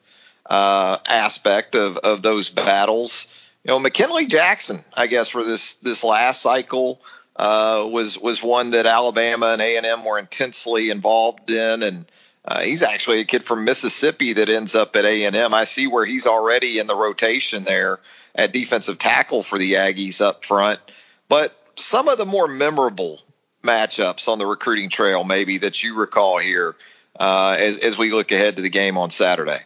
uh, 0.47 0.99
aspect 1.07 1.77
of, 1.77 1.97
of 1.99 2.23
those 2.23 2.51
battles, 2.51 3.27
you 3.65 3.69
know, 3.69 3.79
McKinley 3.79 4.27
Jackson, 4.27 4.85
I 4.97 5.07
guess, 5.07 5.29
for 5.29 5.45
this 5.45 5.75
this 5.75 6.03
last 6.03 6.43
cycle 6.43 7.01
uh, 7.37 7.87
was 7.89 8.19
was 8.19 8.43
one 8.43 8.71
that 8.71 8.87
Alabama 8.87 9.47
and 9.53 9.63
A 9.63 9.77
and 9.77 9.87
M 9.87 10.05
were 10.05 10.19
intensely 10.19 10.91
involved 10.91 11.49
in, 11.49 11.83
and 11.85 12.05
uh, 12.45 12.61
he's 12.63 12.83
actually 12.83 13.21
a 13.21 13.25
kid 13.25 13.45
from 13.45 13.65
Mississippi 13.65 14.33
that 14.35 14.49
ends 14.49 14.75
up 14.75 14.97
at 14.97 15.05
A 15.05 15.25
and 15.25 15.37
M. 15.37 15.55
I 15.55 15.65
see 15.65 15.87
where 15.87 16.05
he's 16.05 16.27
already 16.27 16.81
in 16.81 16.89
the 16.89 16.97
rotation 16.97 17.63
there 17.63 18.01
at 18.35 18.53
defensive 18.53 18.99
tackle 18.99 19.43
for 19.43 19.59
the 19.59 19.75
Aggies 19.75 20.21
up 20.21 20.45
front, 20.45 20.81
but 21.29 21.57
some 21.77 22.09
of 22.09 22.19
the 22.19 22.27
more 22.27 22.49
memorable 22.49 23.21
matchups 23.63 24.29
on 24.29 24.39
the 24.39 24.47
recruiting 24.47 24.89
trail, 24.89 25.25
maybe 25.25 25.59
that 25.59 25.83
you 25.83 25.97
recall 25.99 26.39
here 26.39 26.75
uh, 27.19 27.57
as, 27.59 27.79
as 27.79 27.99
we 27.99 28.13
look 28.13 28.33
ahead 28.33 28.57
to 28.57 28.63
the 28.63 28.71
game 28.71 28.99
on 28.99 29.11
Saturday? 29.11 29.59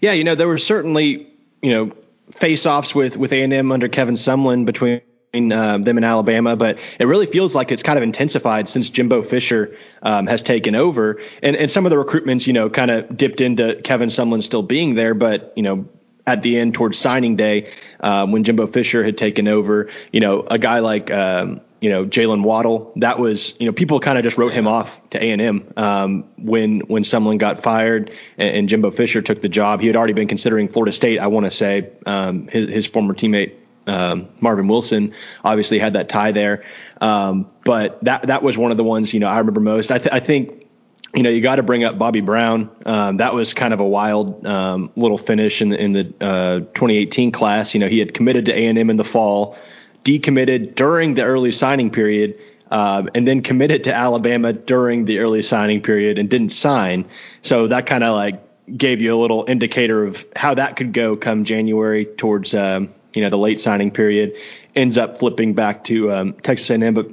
Yeah, 0.00 0.12
you 0.12 0.24
know, 0.24 0.34
there 0.34 0.48
were 0.48 0.58
certainly, 0.58 1.28
you 1.62 1.70
know, 1.70 1.92
face-offs 2.32 2.94
with 2.94 3.16
with 3.16 3.32
A&M 3.32 3.72
under 3.72 3.88
Kevin 3.88 4.14
Sumlin 4.14 4.64
between 4.64 5.00
uh, 5.34 5.78
them 5.78 5.98
in 5.98 6.04
Alabama, 6.04 6.56
but 6.56 6.78
it 6.98 7.06
really 7.06 7.26
feels 7.26 7.54
like 7.54 7.70
it's 7.70 7.82
kind 7.82 7.96
of 7.96 8.02
intensified 8.02 8.68
since 8.68 8.90
Jimbo 8.90 9.22
Fisher 9.22 9.76
um, 10.02 10.26
has 10.26 10.42
taken 10.42 10.74
over. 10.74 11.20
And, 11.42 11.56
and 11.56 11.70
some 11.70 11.86
of 11.86 11.90
the 11.90 11.96
recruitments, 11.96 12.46
you 12.46 12.52
know, 12.52 12.68
kind 12.70 12.90
of 12.90 13.16
dipped 13.16 13.40
into 13.40 13.80
Kevin 13.82 14.08
Sumlin 14.08 14.42
still 14.42 14.62
being 14.62 14.94
there, 14.94 15.14
but, 15.14 15.52
you 15.54 15.62
know, 15.62 15.88
at 16.26 16.42
the 16.42 16.58
end 16.58 16.74
towards 16.74 16.98
signing 16.98 17.36
day, 17.36 17.72
um, 18.00 18.32
when 18.32 18.44
Jimbo 18.44 18.66
Fisher 18.66 19.04
had 19.04 19.16
taken 19.18 19.48
over, 19.48 19.88
you 20.12 20.20
know, 20.20 20.42
a 20.42 20.58
guy 20.58 20.80
like, 20.80 21.10
um, 21.10 21.60
you 21.80 21.88
know, 21.88 22.04
Jaylen 22.04 22.42
Waddle, 22.42 22.92
that 22.96 23.18
was, 23.18 23.54
you 23.58 23.66
know, 23.66 23.72
people 23.72 24.00
kind 24.00 24.18
of 24.18 24.24
just 24.24 24.36
wrote 24.36 24.52
him 24.52 24.66
off 24.66 25.00
to 25.10 25.22
A&M 25.22 25.72
um, 25.76 26.24
when 26.36 26.80
when 26.80 27.04
Sumlin 27.04 27.38
got 27.38 27.62
fired 27.62 28.10
and, 28.36 28.56
and, 28.56 28.68
Jimbo 28.68 28.90
Fisher 28.90 29.22
took 29.22 29.40
the 29.40 29.48
job. 29.48 29.80
He 29.80 29.86
had 29.86 29.96
already 29.96 30.12
been 30.12 30.28
considering 30.28 30.68
Florida 30.68 30.92
State, 30.92 31.18
I 31.18 31.28
want 31.28 31.46
to 31.46 31.50
say, 31.50 31.90
um, 32.04 32.48
his, 32.48 32.70
his 32.70 32.86
former 32.86 33.14
teammate 33.14 33.54
um, 33.86 34.28
Marvin 34.40 34.68
Wilson 34.68 35.14
obviously 35.44 35.78
had 35.78 35.94
that 35.94 36.08
tie 36.08 36.32
there, 36.32 36.64
um, 37.00 37.50
but 37.64 38.02
that 38.04 38.24
that 38.24 38.42
was 38.42 38.56
one 38.56 38.70
of 38.70 38.76
the 38.76 38.84
ones 38.84 39.12
you 39.12 39.20
know 39.20 39.26
I 39.26 39.38
remember 39.38 39.60
most. 39.60 39.90
I, 39.90 39.98
th- 39.98 40.12
I 40.12 40.20
think 40.20 40.66
you 41.14 41.22
know 41.22 41.30
you 41.30 41.40
got 41.40 41.56
to 41.56 41.62
bring 41.62 41.84
up 41.84 41.98
Bobby 41.98 42.20
Brown. 42.20 42.70
Um, 42.86 43.16
that 43.16 43.34
was 43.34 43.54
kind 43.54 43.72
of 43.72 43.80
a 43.80 43.86
wild 43.86 44.46
um, 44.46 44.92
little 44.96 45.18
finish 45.18 45.62
in 45.62 45.70
the, 45.70 45.82
in 45.82 45.92
the 45.92 46.14
uh, 46.20 46.58
2018 46.60 47.32
class. 47.32 47.74
You 47.74 47.80
know 47.80 47.88
he 47.88 47.98
had 47.98 48.14
committed 48.14 48.46
to 48.46 48.52
A 48.52 48.66
and 48.66 48.78
M 48.78 48.90
in 48.90 48.96
the 48.96 49.04
fall, 49.04 49.56
decommitted 50.04 50.74
during 50.74 51.14
the 51.14 51.24
early 51.24 51.52
signing 51.52 51.90
period. 51.90 52.38
Uh, 52.70 53.04
and 53.16 53.26
then 53.26 53.42
committed 53.42 53.82
to 53.82 53.92
Alabama 53.92 54.52
during 54.52 55.04
the 55.04 55.18
early 55.18 55.42
signing 55.42 55.82
period 55.82 56.20
and 56.20 56.30
didn't 56.30 56.50
sign. 56.50 57.04
So 57.42 57.66
that 57.66 57.86
kind 57.86 58.04
of 58.04 58.14
like 58.14 58.44
gave 58.76 59.00
you 59.00 59.12
a 59.12 59.18
little 59.18 59.44
indicator 59.48 60.04
of 60.04 60.24
how 60.36 60.54
that 60.54 60.76
could 60.76 60.92
go 60.92 61.16
come 61.16 61.44
January 61.44 62.04
towards 62.04 62.54
um, 62.54 62.90
you 63.14 63.22
know 63.22 63.30
the 63.30 63.38
late 63.38 63.60
signing 63.60 63.90
period, 63.90 64.36
ends 64.74 64.98
up 64.98 65.18
flipping 65.18 65.54
back 65.54 65.84
to 65.84 66.12
um, 66.12 66.32
Texas 66.34 66.70
A&M. 66.70 66.94
But 66.94 67.08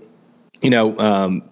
you 0.62 0.70
know, 0.70 0.98
um, 1.00 1.44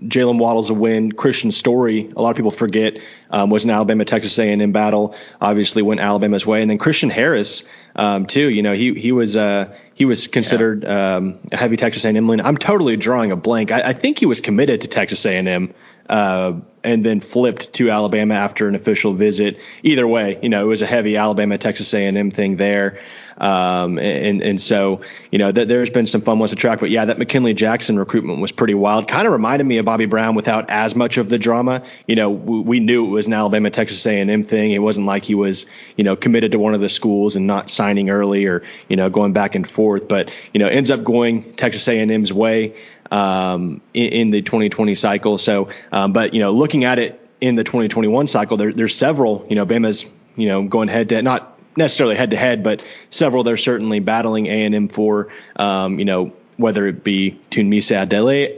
Jaylen 0.00 0.38
Waddle's 0.38 0.70
a 0.70 0.74
win. 0.74 1.12
Christian 1.12 1.50
Story, 1.50 2.10
a 2.14 2.20
lot 2.20 2.30
of 2.30 2.36
people 2.36 2.50
forget, 2.50 2.98
um, 3.30 3.50
was 3.50 3.64
an 3.64 3.70
Alabama 3.70 4.04
Texas 4.04 4.38
A&M 4.38 4.72
battle. 4.72 5.14
Obviously, 5.40 5.82
went 5.82 6.00
Alabama's 6.00 6.44
way, 6.44 6.60
and 6.60 6.70
then 6.70 6.78
Christian 6.78 7.08
Harris 7.08 7.64
um, 7.94 8.26
too. 8.26 8.50
You 8.50 8.62
know, 8.62 8.74
he 8.74 8.94
he 8.94 9.12
was 9.12 9.36
uh, 9.36 9.74
he 9.94 10.04
was 10.04 10.26
considered 10.26 10.82
yeah. 10.82 11.16
um, 11.16 11.38
a 11.50 11.56
heavy 11.56 11.76
Texas 11.76 12.04
A&M 12.04 12.26
win. 12.26 12.40
I'm 12.40 12.58
totally 12.58 12.96
drawing 12.96 13.32
a 13.32 13.36
blank. 13.36 13.72
I, 13.72 13.88
I 13.88 13.92
think 13.94 14.18
he 14.18 14.26
was 14.26 14.40
committed 14.40 14.82
to 14.82 14.88
Texas 14.88 15.24
A&M. 15.24 15.72
Uh, 16.08 16.60
and 16.84 17.04
then 17.04 17.20
flipped 17.20 17.72
to 17.72 17.90
Alabama 17.90 18.34
after 18.34 18.68
an 18.68 18.76
official 18.76 19.12
visit. 19.12 19.58
Either 19.82 20.06
way, 20.06 20.38
you 20.40 20.48
know, 20.48 20.62
it 20.62 20.68
was 20.68 20.80
a 20.80 20.86
heavy 20.86 21.16
Alabama 21.16 21.58
Texas 21.58 21.92
A&M 21.92 22.30
thing 22.30 22.56
there. 22.56 23.00
Um, 23.38 23.98
and, 23.98 24.42
and 24.42 24.60
so, 24.60 25.02
you 25.30 25.38
know, 25.38 25.52
th- 25.52 25.68
there's 25.68 25.90
been 25.90 26.06
some 26.06 26.20
fun 26.20 26.38
ones 26.38 26.50
to 26.50 26.56
track, 26.56 26.80
but 26.80 26.90
yeah, 26.90 27.04
that 27.04 27.18
McKinley 27.18 27.54
Jackson 27.54 27.98
recruitment 27.98 28.40
was 28.40 28.52
pretty 28.52 28.74
wild. 28.74 29.08
Kind 29.08 29.26
of 29.26 29.32
reminded 29.32 29.64
me 29.64 29.78
of 29.78 29.84
Bobby 29.84 30.06
Brown 30.06 30.34
without 30.34 30.70
as 30.70 30.94
much 30.94 31.18
of 31.18 31.28
the 31.28 31.38
drama. 31.38 31.82
You 32.06 32.16
know, 32.16 32.30
we, 32.30 32.80
knew 32.80 33.06
it 33.06 33.10
was 33.10 33.26
an 33.26 33.32
Alabama, 33.32 33.70
Texas 33.70 34.06
A&M 34.06 34.42
thing. 34.42 34.70
It 34.70 34.78
wasn't 34.78 35.06
like 35.06 35.24
he 35.24 35.34
was, 35.34 35.66
you 35.96 36.04
know, 36.04 36.16
committed 36.16 36.52
to 36.52 36.58
one 36.58 36.74
of 36.74 36.80
the 36.80 36.88
schools 36.88 37.36
and 37.36 37.46
not 37.46 37.68
signing 37.68 38.10
early 38.10 38.46
or, 38.46 38.62
you 38.88 38.96
know, 38.96 39.10
going 39.10 39.32
back 39.32 39.54
and 39.54 39.68
forth, 39.68 40.08
but, 40.08 40.30
you 40.54 40.60
know, 40.60 40.68
ends 40.68 40.90
up 40.90 41.04
going 41.04 41.54
Texas 41.54 41.86
A&M's 41.88 42.32
way 42.32 42.76
um, 43.10 43.80
in, 43.92 44.12
in, 44.12 44.30
the 44.30 44.42
2020 44.42 44.94
cycle. 44.94 45.38
So, 45.38 45.68
um, 45.92 46.12
but, 46.12 46.34
you 46.34 46.40
know, 46.40 46.52
looking 46.52 46.84
at 46.84 46.98
it 46.98 47.20
in 47.40 47.54
the 47.54 47.64
2021 47.64 48.28
cycle, 48.28 48.56
there, 48.56 48.72
there's 48.72 48.94
several, 48.94 49.46
you 49.48 49.56
know, 49.56 49.66
Bama's, 49.66 50.06
you 50.36 50.48
know, 50.48 50.62
going 50.66 50.88
head 50.88 51.08
to 51.10 51.22
not 51.22 51.55
necessarily 51.76 52.16
head 52.16 52.30
to 52.30 52.36
head, 52.36 52.62
but 52.62 52.82
several 53.10 53.42
they're 53.42 53.56
certainly 53.56 54.00
battling 54.00 54.46
A 54.46 54.64
and 54.64 54.74
M 54.74 54.88
for. 54.88 55.28
Um, 55.56 55.98
you 55.98 56.04
know, 56.04 56.32
whether 56.56 56.86
it 56.86 57.04
be 57.04 57.38
Tunmise 57.50 57.94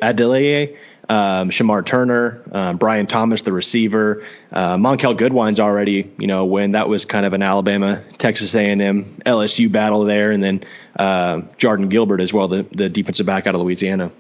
Adeleye, 0.01 0.77
um, 1.09 1.51
Shemar 1.51 1.85
Turner, 1.85 2.43
uh, 2.53 2.75
Brian 2.75 3.07
Thomas, 3.07 3.41
the 3.43 3.53
receiver, 3.53 4.25
uh, 4.53 4.77
Monkell 4.77 5.17
Goodwine's 5.17 5.59
already, 5.59 6.11
you 6.19 6.27
know, 6.27 6.45
when 6.45 6.73
that 6.73 6.89
was 6.89 7.05
kind 7.07 7.25
of 7.25 7.33
an 7.33 7.43
Alabama, 7.43 8.03
Texas 8.19 8.55
A&M, 8.55 9.05
LSU 9.25 9.73
battle 9.73 10.05
there, 10.05 10.31
and 10.31 10.43
then 10.43 10.65
uh, 10.97 11.43
Jordan 11.57 11.89
Gilbert 11.89 12.21
as 12.21 12.33
well, 12.33 12.49
the, 12.49 12.63
the 12.63 12.89
defensive 12.89 13.27
back 13.27 13.47
out 13.47 13.55
of 13.55 13.61
Louisiana. 13.63 14.11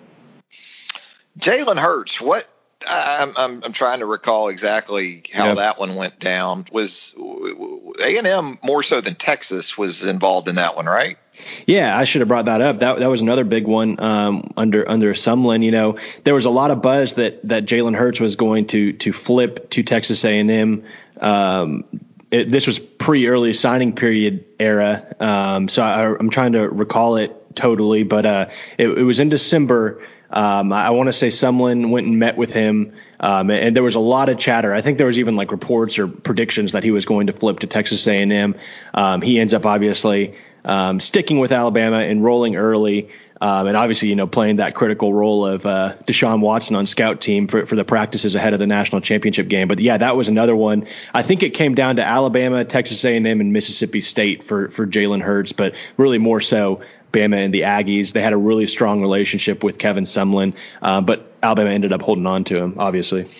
Jalen 1.38 1.76
Hurts, 1.76 2.20
what 2.20 2.48
I'm, 2.86 3.32
I'm, 3.36 3.64
I'm 3.64 3.72
trying 3.72 4.00
to 4.00 4.06
recall 4.06 4.48
exactly 4.48 5.24
how 5.32 5.46
yep. 5.46 5.56
that 5.56 5.78
one 5.78 5.96
went 5.96 6.18
down. 6.20 6.66
Was 6.70 7.14
A 7.18 8.18
and 8.18 8.26
M 8.26 8.58
more 8.62 8.82
so 8.82 9.00
than 9.00 9.14
Texas 9.14 9.76
was 9.76 10.04
involved 10.04 10.48
in 10.48 10.56
that 10.56 10.76
one, 10.76 10.86
right? 10.86 11.18
Yeah, 11.66 11.96
I 11.96 12.04
should 12.04 12.20
have 12.20 12.28
brought 12.28 12.46
that 12.46 12.60
up. 12.60 12.78
That 12.80 12.98
that 12.98 13.08
was 13.08 13.20
another 13.20 13.44
big 13.44 13.66
one 13.66 14.00
um, 14.00 14.52
under 14.56 14.88
under 14.88 15.14
Sumlin. 15.14 15.62
You 15.62 15.70
know, 15.70 15.98
there 16.24 16.34
was 16.34 16.44
a 16.44 16.50
lot 16.50 16.70
of 16.70 16.82
buzz 16.82 17.14
that 17.14 17.46
that 17.48 17.64
Jalen 17.64 17.96
Hurts 17.96 18.20
was 18.20 18.36
going 18.36 18.66
to 18.68 18.92
to 18.94 19.12
flip 19.12 19.70
to 19.70 19.82
Texas 19.82 20.24
A 20.24 20.38
and 20.38 20.50
M. 20.50 20.84
Um, 21.20 21.84
this 22.30 22.66
was 22.66 22.78
pre 22.78 23.26
early 23.26 23.54
signing 23.54 23.94
period 23.94 24.44
era, 24.58 25.14
um, 25.20 25.68
so 25.68 25.82
I, 25.82 26.10
am 26.18 26.30
trying 26.30 26.52
to 26.52 26.68
recall 26.68 27.16
it 27.16 27.34
totally, 27.56 28.02
but 28.02 28.26
uh, 28.26 28.46
it, 28.76 28.88
it 28.88 29.02
was 29.02 29.20
in 29.20 29.28
December. 29.28 30.02
Um, 30.30 30.72
I 30.72 30.90
want 30.90 31.08
to 31.08 31.12
say 31.12 31.30
someone 31.30 31.90
went 31.90 32.06
and 32.06 32.18
met 32.18 32.36
with 32.36 32.52
him, 32.52 32.92
um, 33.18 33.50
and 33.50 33.74
there 33.74 33.82
was 33.82 33.94
a 33.94 34.00
lot 34.00 34.28
of 34.28 34.38
chatter. 34.38 34.74
I 34.74 34.82
think 34.82 34.98
there 34.98 35.06
was 35.06 35.18
even 35.18 35.36
like 35.36 35.50
reports 35.50 35.98
or 35.98 36.06
predictions 36.06 36.72
that 36.72 36.84
he 36.84 36.90
was 36.90 37.06
going 37.06 37.28
to 37.28 37.32
flip 37.32 37.60
to 37.60 37.66
Texas 37.66 38.06
A&M. 38.06 38.54
Um, 38.92 39.22
he 39.22 39.40
ends 39.40 39.54
up 39.54 39.64
obviously 39.64 40.34
um, 40.64 41.00
sticking 41.00 41.38
with 41.38 41.50
Alabama, 41.50 42.00
enrolling 42.00 42.56
early, 42.56 43.08
um, 43.40 43.66
and 43.66 43.76
obviously 43.76 44.08
you 44.08 44.16
know 44.16 44.26
playing 44.26 44.56
that 44.56 44.74
critical 44.74 45.12
role 45.12 45.46
of 45.46 45.64
uh, 45.66 45.94
Deshaun 46.06 46.40
Watson 46.40 46.76
on 46.76 46.86
scout 46.86 47.20
team 47.20 47.48
for 47.48 47.66
for 47.66 47.76
the 47.76 47.84
practices 47.84 48.34
ahead 48.34 48.52
of 48.52 48.58
the 48.58 48.66
national 48.66 49.00
championship 49.00 49.48
game. 49.48 49.68
But 49.68 49.80
yeah, 49.80 49.98
that 49.98 50.16
was 50.16 50.28
another 50.28 50.56
one. 50.56 50.86
I 51.14 51.22
think 51.22 51.42
it 51.42 51.50
came 51.50 51.74
down 51.74 51.96
to 51.96 52.04
Alabama, 52.04 52.64
Texas 52.64 53.04
A&M, 53.04 53.26
and 53.26 53.52
Mississippi 53.52 54.00
State 54.00 54.44
for 54.44 54.70
for 54.70 54.86
Jalen 54.86 55.22
Hurts, 55.22 55.52
but 55.52 55.74
really 55.96 56.18
more 56.18 56.40
so 56.40 56.82
Bama 57.12 57.44
and 57.44 57.54
the 57.54 57.62
Aggies. 57.62 58.12
They 58.12 58.22
had 58.22 58.32
a 58.32 58.38
really 58.38 58.66
strong 58.66 59.00
relationship 59.00 59.64
with 59.64 59.78
Kevin 59.78 60.04
Sumlin, 60.04 60.54
uh, 60.82 61.00
but 61.00 61.32
Alabama 61.42 61.70
ended 61.70 61.92
up 61.92 62.02
holding 62.02 62.26
on 62.26 62.44
to 62.44 62.56
him, 62.56 62.74
obviously. 62.78 63.30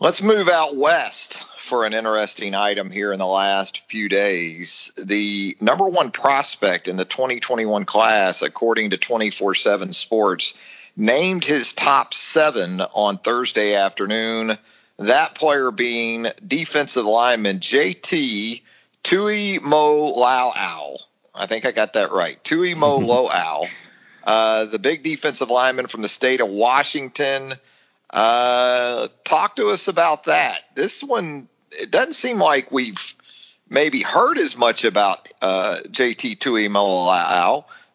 Let's 0.00 0.22
move 0.22 0.48
out 0.48 0.76
west 0.76 1.44
for 1.72 1.86
an 1.86 1.94
interesting 1.94 2.54
item 2.54 2.90
here 2.90 3.14
in 3.14 3.18
the 3.18 3.24
last 3.24 3.88
few 3.88 4.06
days. 4.06 4.92
The 5.02 5.56
number 5.58 5.88
one 5.88 6.10
prospect 6.10 6.86
in 6.86 6.98
the 6.98 7.06
2021 7.06 7.86
class, 7.86 8.42
according 8.42 8.90
to 8.90 8.98
24 8.98 9.54
7 9.54 9.94
Sports, 9.94 10.52
named 10.98 11.46
his 11.46 11.72
top 11.72 12.12
seven 12.12 12.82
on 12.82 13.16
Thursday 13.16 13.74
afternoon. 13.74 14.58
That 14.98 15.34
player 15.34 15.70
being 15.70 16.26
defensive 16.46 17.06
lineman 17.06 17.60
JT 17.60 18.60
Tuimoloau 19.02 20.52
I 21.34 21.46
think 21.46 21.64
I 21.64 21.70
got 21.70 21.94
that 21.94 22.12
right. 22.12 22.44
Tuimoloau, 22.44 23.66
uh, 24.24 24.66
the 24.66 24.78
big 24.78 25.02
defensive 25.02 25.48
lineman 25.48 25.86
from 25.86 26.02
the 26.02 26.08
state 26.10 26.42
of 26.42 26.48
Washington. 26.50 27.54
Uh, 28.10 29.08
talk 29.24 29.56
to 29.56 29.68
us 29.68 29.88
about 29.88 30.24
that. 30.24 30.60
This 30.74 31.02
one, 31.02 31.48
it 31.72 31.90
doesn't 31.90 32.14
seem 32.14 32.38
like 32.38 32.70
we've 32.70 33.14
maybe 33.68 34.02
heard 34.02 34.38
as 34.38 34.56
much 34.56 34.84
about 34.84 35.28
uh, 35.40 35.78
JT 35.88 36.38
Tui 36.38 36.68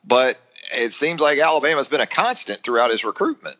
but 0.05 0.37
it 0.71 0.93
seems 0.93 1.21
like 1.21 1.39
Alabama's 1.39 1.87
been 1.87 2.01
a 2.01 2.07
constant 2.07 2.63
throughout 2.63 2.91
his 2.91 3.03
recruitment. 3.03 3.55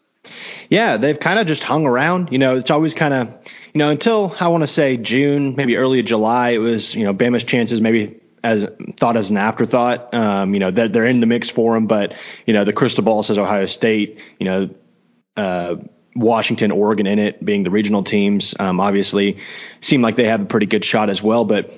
Yeah, 0.70 0.98
they've 0.98 1.20
kind 1.20 1.40
of 1.40 1.48
just 1.48 1.64
hung 1.64 1.86
around. 1.86 2.32
You 2.32 2.40
know, 2.40 2.58
it's 2.58 2.72
always 2.72 2.94
kind 2.94 3.14
of, 3.14 3.28
you 3.74 3.80
know, 3.80 3.90
until 3.90 4.36
I 4.40 4.50
want 4.50 4.64
to 4.64 4.68
say 4.68 4.98
June, 4.98 5.56
maybe 5.56 5.78
early 5.78 6.04
July, 6.04 6.52
it 6.52 6.58
was, 6.58 6.94
you 6.94 7.06
know, 7.06 7.14
Bama's 7.14 7.44
chances 7.44 7.80
maybe 7.80 8.20
as 8.44 8.68
thought 8.98 9.16
as 9.18 9.30
an 9.30 9.38
afterthought. 9.38 10.14
Um, 10.14 10.54
you 10.54 10.60
know, 10.60 10.72
they're, 10.72 10.90
they're 10.90 11.06
in 11.06 11.20
the 11.20 11.26
mix 11.26 11.50
for 11.50 11.76
him, 11.76 11.88
but 11.88 12.16
you 12.46 12.54
know, 12.54 12.64
the 12.64 12.74
crystal 12.74 13.04
ball 13.04 13.24
says 13.24 13.38
Ohio 13.38 13.66
State. 13.66 14.20
You 14.40 14.46
know, 14.46 14.70
uh, 15.38 15.76
Washington, 16.18 16.72
Oregon 16.72 17.08
in 17.08 17.20
it, 17.20 17.44
being 17.44 17.64
the 17.64 17.72
regional 17.72 18.04
teams, 18.04 18.56
um, 18.60 18.80
obviously 18.80 19.38
seem 19.82 20.02
like 20.02 20.16
they 20.16 20.28
have 20.28 20.42
a 20.42 20.46
pretty 20.46 20.66
good 20.66 20.84
shot 20.84 21.10
as 21.10 21.22
well. 21.22 21.46
But 21.46 21.72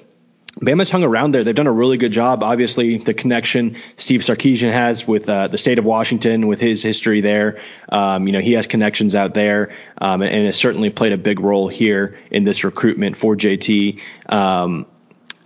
Bama's 0.62 0.90
hung 0.90 1.04
around 1.04 1.32
there. 1.32 1.44
They've 1.44 1.56
done 1.56 1.68
a 1.68 1.72
really 1.72 1.98
good 1.98 2.12
job. 2.12 2.44
Obviously, 2.44 2.98
the 2.98 3.14
connection 3.14 3.78
Steve 3.98 4.22
Sarkisian 4.22 4.72
has 4.72 5.08
with 5.08 5.30
uh, 5.30 5.48
the 5.48 5.58
state 5.58 5.80
of 5.80 5.86
Washington, 5.86 6.48
with 6.48 6.60
his 6.60 6.84
history 6.84 7.22
there, 7.22 7.62
um, 7.90 8.28
you 8.28 8.34
know, 8.34 8.40
he 8.40 8.54
has 8.54 8.68
connections 8.68 9.16
out 9.16 9.34
there, 9.34 9.76
um, 10.00 10.22
and 10.22 10.46
has 10.46 10.58
certainly 10.58 10.90
played 10.90 11.14
a 11.14 11.18
big 11.18 11.40
role 11.40 11.68
here 11.68 12.18
in 12.32 12.44
this 12.44 12.64
recruitment 12.64 13.18
for 13.18 13.36
JT. 13.36 14.02
Um, 14.28 14.86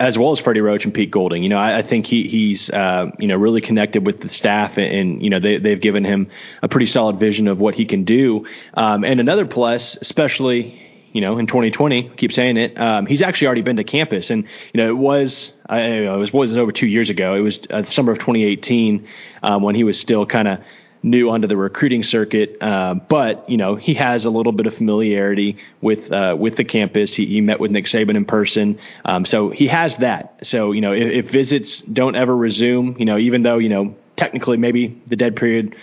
as 0.04 0.20
well 0.20 0.34
as 0.34 0.40
Freddie 0.40 0.60
Roach 0.60 0.84
and 0.84 0.94
Pete 0.94 1.12
Golding. 1.12 1.44
You 1.44 1.50
know, 1.50 1.58
I, 1.58 1.78
I 1.78 1.82
think 1.82 2.06
he 2.06 2.28
he's 2.28 2.70
uh, 2.70 3.12
you 3.18 3.28
know 3.28 3.38
really 3.38 3.62
connected 3.62 4.06
with 4.06 4.20
the 4.20 4.28
staff, 4.28 4.78
and, 4.78 4.94
and, 4.94 5.24
you 5.24 5.30
know 5.30 5.40
they 5.40 5.58
they've 5.58 5.80
given 5.80 6.04
him 6.04 6.28
a 6.62 6.68
pretty 6.68 6.88
solid 6.88 7.20
vision 7.20 7.48
of 7.48 7.62
what 7.62 7.74
he 7.74 7.86
can 7.86 8.04
do. 8.04 8.46
Um, 8.74 9.06
and 9.06 9.22
another 9.22 9.46
plus, 9.46 9.96
especially 9.96 10.80
you 11.14 11.22
know, 11.22 11.38
in 11.38 11.46
2020, 11.46 12.10
keep 12.18 12.34
saying 12.34 12.58
it. 12.58 12.78
Um, 12.78 13.06
he's 13.06 13.22
actually 13.22 13.48
already 13.48 13.62
been 13.62 13.78
to 13.78 13.84
campus, 13.84 14.30
and 14.30 14.44
you 14.74 14.78
know, 14.78 14.90
it 14.90 14.98
was 14.98 15.54
I, 15.66 15.82
it 15.82 16.18
was 16.18 16.34
was 16.34 16.58
over 16.58 16.74
two 16.74 16.88
years 16.88 17.10
ago. 17.10 17.36
It 17.36 17.42
was 17.42 17.62
uh, 17.70 17.84
summer 17.84 18.12
of 18.12 18.20
2018 18.20 19.08
um, 19.42 19.64
when 19.64 19.76
he 19.76 19.86
was 19.86 19.98
still 19.98 20.26
kind 20.26 20.48
of 20.50 20.60
new 21.04 21.30
onto 21.30 21.48
the 21.48 21.58
recruiting 21.58 22.02
circuit, 22.02 22.58
uh, 22.62 22.96
but 22.96 23.50
you 23.50 23.58
know 23.58 23.76
he 23.76 23.94
has 23.96 24.26
a 24.26 24.30
little 24.30 24.54
bit 24.54 24.66
of 24.66 24.74
familiarity 24.74 25.58
with 25.82 26.12
uh, 26.12 26.36
with 26.40 26.56
the 26.56 26.64
campus. 26.64 27.14
He, 27.14 27.26
he, 27.26 27.42
met 27.42 27.60
with 27.60 27.72
Nick 27.72 27.86
Saban 27.86 28.16
in 28.16 28.26
person, 28.26 28.80
um, 29.04 29.26
so 29.26 29.50
he 29.50 29.68
has 29.68 29.98
that. 29.98 30.40
So 30.44 30.72
you 30.72 30.82
know 30.82 30.94
if, 30.94 31.12
if, 31.12 31.30
visits 31.30 31.82
don't 31.82 32.16
ever 32.16 32.36
resume, 32.36 32.96
you 32.98 33.06
know 33.06 33.18
even 33.18 33.44
though 33.44 33.58
you 33.58 33.70
know 33.70 33.96
technically 34.16 34.58
maybe 34.58 35.00
the 35.08 35.18
dead 35.18 35.36
period 35.36 35.76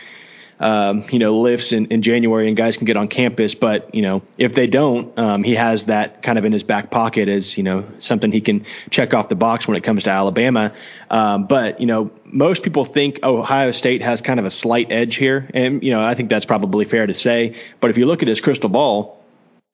um, 0.61 1.05
you 1.11 1.19
know, 1.19 1.41
lifts 1.41 1.73
in, 1.73 1.87
in 1.87 2.03
January 2.03 2.47
and 2.47 2.57
guys 2.57 2.77
can 2.77 2.85
get 2.85 2.97
on 2.97 3.09
campus. 3.09 3.55
But, 3.55 3.95
you 3.95 4.03
know, 4.03 4.23
if 4.39 4.55
they 4.55 4.67
don't, 4.67 5.19
um, 5.19 5.43
he 5.43 5.55
has 5.55 5.87
that 5.87 6.23
kind 6.23 6.39
of 6.39 6.45
in 6.45 6.53
his 6.53 6.63
back 6.63 6.91
pocket 6.91 7.29
as, 7.29 7.57
you 7.57 7.65
know, 7.65 7.87
something 7.99 8.31
he 8.31 8.43
can 8.43 8.67
check 8.91 9.15
off 9.15 9.29
the 9.29 9.35
box 9.35 9.67
when 9.67 9.77
it 9.77 9.83
comes 9.83 10.05
to 10.05 10.11
Alabama. 10.11 10.73
Um, 11.11 11.47
but, 11.47 11.81
you 11.81 11.87
know, 11.87 12.11
most 12.25 12.63
people 12.63 12.85
think 12.85 13.25
Ohio 13.25 13.73
State 13.73 14.03
has 14.03 14.21
kind 14.21 14.39
of 14.39 14.47
a 14.47 14.51
slight 14.51 14.93
edge 14.93 15.17
here. 15.17 15.49
And, 15.55 15.83
you 15.83 15.91
know, 15.91 16.01
I 16.01 16.15
think 16.15 16.29
that's 16.29 16.45
probably 16.45 16.85
fair 16.85 17.07
to 17.07 17.15
say. 17.15 17.57
But 17.81 17.91
if 17.91 17.99
you 17.99 18.07
look 18.07 18.23
at 18.23 18.29
his 18.29 18.41
crystal 18.41 18.71
ball, 18.71 19.20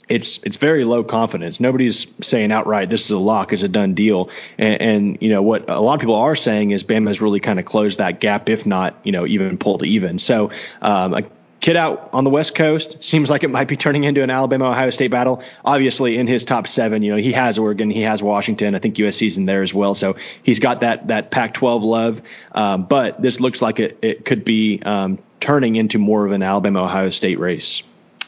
it's 0.09 0.39
it's 0.45 0.57
very 0.57 0.85
low 0.85 1.03
confidence. 1.03 1.59
Nobody's 1.59 2.07
saying 2.21 2.53
outright 2.53 2.91
this 2.91 3.05
is 3.05 3.11
a 3.11 3.19
lock, 3.19 3.53
it's 3.53 3.63
a 3.63 3.69
done 3.69 3.95
deal. 3.95 4.31
And, 4.57 4.83
and, 4.83 5.19
you 5.21 5.31
know 5.31 5.43
what 5.43 5.69
a 5.69 5.81
lot 5.81 5.95
of 5.95 6.01
people 6.01 6.15
are 6.15 6.37
saying 6.37 6.71
is 6.71 6.85
Bama 6.85 7.09
has 7.09 7.21
really 7.21 7.41
kind 7.41 7.59
of 7.59 7.65
closed 7.65 7.99
that 7.99 8.21
gap, 8.21 8.49
if 8.49 8.67
not 8.67 8.95
you 9.03 9.13
know 9.13 9.27
even 9.27 9.59
pulled 9.59 9.85
even. 9.85 10.19
So 10.19 10.51
um, 10.81 11.15
a 11.15 11.23
kid 11.61 11.75
out 11.75 12.11
on 12.13 12.23
the 12.23 12.31
West 12.31 12.55
Coast 12.55 13.03
seems 13.03 13.29
like 13.29 13.43
it 13.43 13.51
might 13.51 13.67
be 13.67 13.77
turning 13.77 14.05
into 14.05 14.23
an 14.23 14.31
Alabama 14.31 14.67
Ohio 14.67 14.91
State 14.91 15.11
battle. 15.11 15.43
Obviously, 15.65 16.17
in 16.17 16.29
his 16.29 16.45
top 16.45 16.69
seven, 16.69 17.03
you 17.03 17.11
know 17.11 17.19
he 17.19 17.33
has 17.33 17.59
Oregon, 17.59 17.91
he 17.91 18.03
has 18.03 18.23
Washington. 18.23 18.77
I 18.77 18.79
think 18.79 18.97
USC's 18.97 19.39
in 19.39 19.47
there 19.47 19.63
as 19.63 19.75
well. 19.75 19.95
So 19.95 20.17
he's 20.43 20.61
got 20.61 20.81
that 20.81 21.09
that 21.09 21.33
Pac-12 21.33 21.83
love. 21.83 22.23
Um, 22.53 22.85
but 22.85 23.21
this 23.21 23.41
looks 23.41 23.61
like 23.61 23.81
it 23.81 23.99
it 24.03 24.25
could 24.25 24.45
be 24.45 24.81
um, 24.85 25.19
turning 25.41 25.75
into 25.75 25.99
more 25.99 26.25
of 26.25 26.31
an 26.31 26.43
Alabama 26.43 26.85
Ohio 26.85 27.11
State 27.11 27.41
race. 27.41 27.83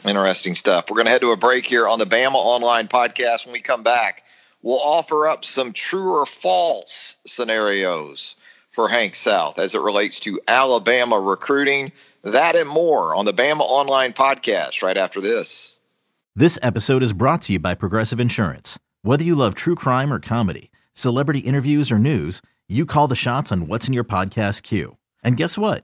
Interesting 0.05 0.55
stuff. 0.55 0.89
We're 0.89 0.95
going 0.95 1.05
to 1.05 1.11
head 1.11 1.21
to 1.21 1.31
a 1.31 1.37
break 1.37 1.65
here 1.65 1.87
on 1.87 1.99
the 1.99 2.05
Bama 2.05 2.35
Online 2.35 2.87
podcast. 2.87 3.45
When 3.45 3.53
we 3.53 3.59
come 3.59 3.83
back, 3.83 4.23
we'll 4.61 4.79
offer 4.79 5.27
up 5.27 5.43
some 5.43 5.73
true 5.73 6.19
or 6.19 6.25
false 6.25 7.17
scenarios 7.25 8.35
for 8.71 8.87
Hank 8.87 9.15
South 9.15 9.59
as 9.59 9.75
it 9.75 9.81
relates 9.81 10.21
to 10.21 10.39
Alabama 10.47 11.19
recruiting. 11.19 11.91
That 12.23 12.55
and 12.55 12.69
more 12.69 13.13
on 13.15 13.25
the 13.25 13.33
Bama 13.33 13.61
Online 13.61 14.13
podcast 14.13 14.81
right 14.83 14.97
after 14.97 15.21
this. 15.21 15.75
This 16.35 16.57
episode 16.61 17.03
is 17.03 17.11
brought 17.11 17.41
to 17.43 17.53
you 17.53 17.59
by 17.59 17.73
Progressive 17.73 18.19
Insurance. 18.19 18.79
Whether 19.01 19.23
you 19.23 19.35
love 19.35 19.55
true 19.55 19.75
crime 19.75 20.13
or 20.13 20.19
comedy, 20.19 20.71
celebrity 20.93 21.39
interviews 21.39 21.91
or 21.91 21.99
news, 21.99 22.41
you 22.67 22.85
call 22.85 23.07
the 23.07 23.15
shots 23.15 23.51
on 23.51 23.67
what's 23.67 23.87
in 23.87 23.93
your 23.93 24.03
podcast 24.03 24.63
queue. 24.63 24.97
And 25.23 25.35
guess 25.35 25.57
what? 25.57 25.83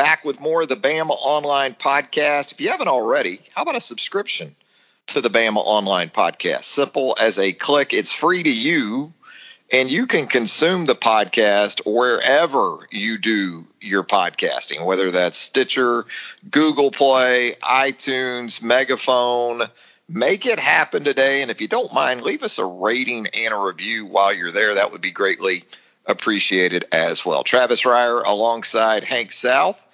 Back 0.00 0.24
with 0.24 0.40
more 0.40 0.62
of 0.62 0.68
the 0.68 0.76
Bama 0.76 1.10
Online 1.10 1.74
podcast. 1.74 2.52
If 2.52 2.60
you 2.62 2.70
haven't 2.70 2.88
already, 2.88 3.38
how 3.54 3.64
about 3.64 3.76
a 3.76 3.82
subscription? 3.82 4.56
to 5.08 5.20
the 5.20 5.28
Bama 5.28 5.58
Online 5.58 6.08
podcast. 6.08 6.62
Simple 6.62 7.14
as 7.20 7.38
a 7.38 7.52
click. 7.52 7.92
It's 7.92 8.14
free 8.14 8.42
to 8.42 8.50
you, 8.50 9.12
and 9.70 9.90
you 9.90 10.06
can 10.06 10.26
consume 10.26 10.86
the 10.86 10.94
podcast 10.94 11.82
wherever 11.84 12.78
you 12.90 13.18
do 13.18 13.66
your 13.78 14.02
podcasting, 14.02 14.86
whether 14.86 15.10
that's 15.10 15.36
Stitcher, 15.36 16.06
Google 16.50 16.90
Play, 16.90 17.56
iTunes, 17.62 18.62
Megaphone. 18.62 19.64
Make 20.08 20.46
it 20.46 20.58
happen 20.58 21.04
today. 21.04 21.42
And 21.42 21.50
if 21.50 21.60
you 21.60 21.68
don't 21.68 21.92
mind, 21.92 22.22
leave 22.22 22.42
us 22.42 22.58
a 22.58 22.64
rating 22.64 23.26
and 23.36 23.52
a 23.52 23.58
review 23.58 24.06
while 24.06 24.32
you're 24.32 24.50
there. 24.50 24.76
That 24.76 24.92
would 24.92 25.02
be 25.02 25.10
greatly 25.10 25.64
appreciated 26.06 26.86
as 26.90 27.26
well. 27.26 27.44
Travis 27.44 27.82
Reier 27.82 28.22
alongside 28.24 29.04
Hank 29.04 29.30
South 29.32 29.84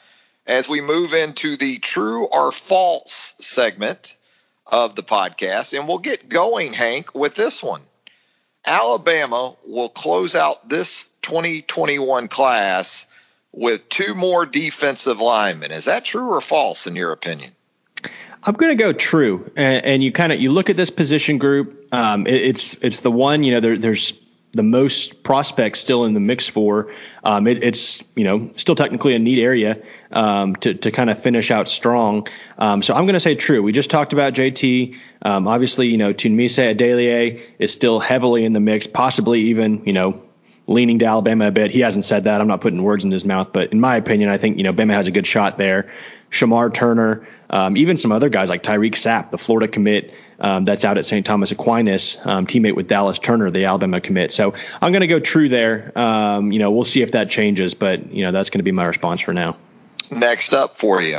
as 0.47 0.69
we 0.69 0.81
move 0.81 1.15
into 1.15 1.57
the 1.57 1.79
true 1.79 2.27
or 2.27 2.53
false 2.53 3.35
segment 3.41 4.17
of 4.67 4.95
the 4.95 5.03
podcast. 5.03 5.77
And 5.77 5.89
we'll 5.89 5.99
get 5.99 6.29
going, 6.29 6.73
Hank, 6.73 7.15
with 7.15 7.35
this 7.35 7.63
one. 7.63 7.83
Alabama 8.65 9.55
will 9.67 9.89
close 9.89 10.35
out 10.35 10.69
this 10.69 11.09
2021 11.23 12.29
class 12.29 13.07
with 13.53 13.89
two 13.89 14.15
more 14.15 14.45
defensive 14.45 15.21
linemen. 15.21 15.71
Is 15.71 15.85
that 15.85 16.05
true 16.05 16.35
or 16.35 16.41
false 16.41 16.87
in 16.87 16.97
your 16.97 17.13
opinion? 17.13 17.53
I'm 18.43 18.55
going 18.55 18.77
to 18.77 18.83
go 18.83 18.93
true, 18.93 19.51
and, 19.57 19.85
and 19.85 20.03
you 20.05 20.13
kind 20.13 20.33
of 20.33 20.41
you 20.41 20.53
look 20.53 20.71
at 20.71 20.77
this 20.77 20.91
position 20.91 21.39
group. 21.39 21.89
Um, 21.93 22.27
it, 22.27 22.35
it's 22.35 22.75
it's 22.75 23.01
the 23.01 23.11
one 23.11 23.43
you 23.43 23.53
know 23.53 23.61
there, 23.61 23.77
there's 23.77 24.13
the 24.57 24.63
most 24.63 25.23
prospects 25.23 25.81
still 25.81 26.05
in 26.05 26.15
the 26.15 26.21
mix 26.21 26.49
for. 26.49 26.91
Um, 27.23 27.47
it, 27.47 27.63
it's 27.63 28.03
you 28.15 28.25
know 28.25 28.51
still 28.57 28.75
technically 28.75 29.15
a 29.15 29.19
neat 29.19 29.41
area 29.41 29.83
um, 30.11 30.57
to 30.57 30.75
to 30.75 30.91
kind 30.91 31.11
of 31.11 31.23
finish 31.23 31.51
out 31.51 31.69
strong. 31.69 32.27
Um, 32.59 32.83
so 32.83 32.95
I'm 32.95 33.05
going 33.05 33.15
to 33.15 33.21
say 33.21 33.35
true. 33.35 33.63
We 33.63 33.73
just 33.73 33.91
talked 33.91 34.13
about 34.13 34.35
JT. 34.35 34.97
Um, 35.23 35.47
obviously, 35.47 35.89
you 35.89 35.99
know 35.99 36.13
Tunmise 36.13 36.75
Adeleye 36.75 37.41
is 37.59 37.73
still 37.73 38.01
heavily 38.01 38.45
in 38.45 38.53
the 38.53 38.61
mix, 38.61 38.87
possibly 38.87 39.43
even 39.43 39.85
you 39.85 39.93
know 39.93 40.23
leaning 40.67 40.99
to 40.99 41.05
Alabama 41.05 41.49
a 41.49 41.51
bit. 41.51 41.71
He 41.71 41.81
hasn't 41.81 42.05
said 42.05 42.25
that. 42.25 42.41
I'm 42.41 42.49
not 42.49 42.61
putting 42.61 42.83
words 42.83 43.05
in 43.05 43.11
his 43.11 43.25
mouth, 43.25 43.53
but 43.53 43.73
in 43.73 43.81
my 43.81 43.97
opinion, 43.97 44.31
I 44.31 44.39
think 44.39 44.57
you 44.59 44.65
know 44.65 44.73
Bama 44.73 44.95
has 44.95 45.07
a 45.07 45.13
good 45.13 45.27
shot 45.27 45.59
there. 45.59 45.91
Shemar 46.31 46.73
Turner, 46.73 47.27
um, 47.51 47.77
even 47.77 47.99
some 47.99 48.13
other 48.13 48.29
guys 48.29 48.49
like 48.51 48.63
Tyreak 48.63 48.93
Sapp, 48.93 49.31
the 49.31 49.39
Florida 49.39 49.69
commit 49.69 50.13
um, 50.39 50.65
that's 50.65 50.85
out 50.85 50.99
at 50.99 51.07
St. 51.07 51.25
Thomas 51.25 51.51
Aquinas, 51.51 52.19
um, 52.25 52.47
teammate 52.47 52.75
with 52.75 52.89
Dallas 52.89 53.19
Turner, 53.19 53.51
the 53.51 53.65
Alabama 53.65 54.01
commit. 54.01 54.33
So 54.33 54.55
I'm 54.81 54.93
going 54.93 55.01
to 55.01 55.07
go 55.07 55.21
true 55.21 55.49
there. 55.49 55.93
Um, 55.97 56.53
you 56.53 56.59
know, 56.59 56.71
we'll 56.71 56.85
see 56.85 57.03
if 57.03 57.13
that 57.13 57.31
changes, 57.31 57.75
but 57.75 58.13
you 58.13 58.25
know 58.25 58.33
that's 58.33 58.51
going 58.51 58.59
to 58.59 58.65
be 58.65 58.73
my 58.73 58.85
response 58.85 59.21
for 59.21 59.33
now. 59.33 59.57
Next 60.11 60.53
up 60.53 60.79
for 60.79 61.01
you. 61.01 61.19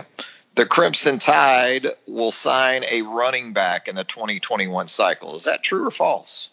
The 0.58 0.66
Crimson 0.66 1.20
Tide 1.20 1.86
will 2.08 2.32
sign 2.32 2.84
a 2.90 3.04
running 3.04 3.54
back 3.54 3.88
in 3.88 3.94
the 3.94 4.04
2021 4.04 4.88
cycle. 4.88 5.36
Is 5.36 5.44
that 5.44 5.62
true 5.62 5.86
or 5.86 5.92
false? 5.92 6.50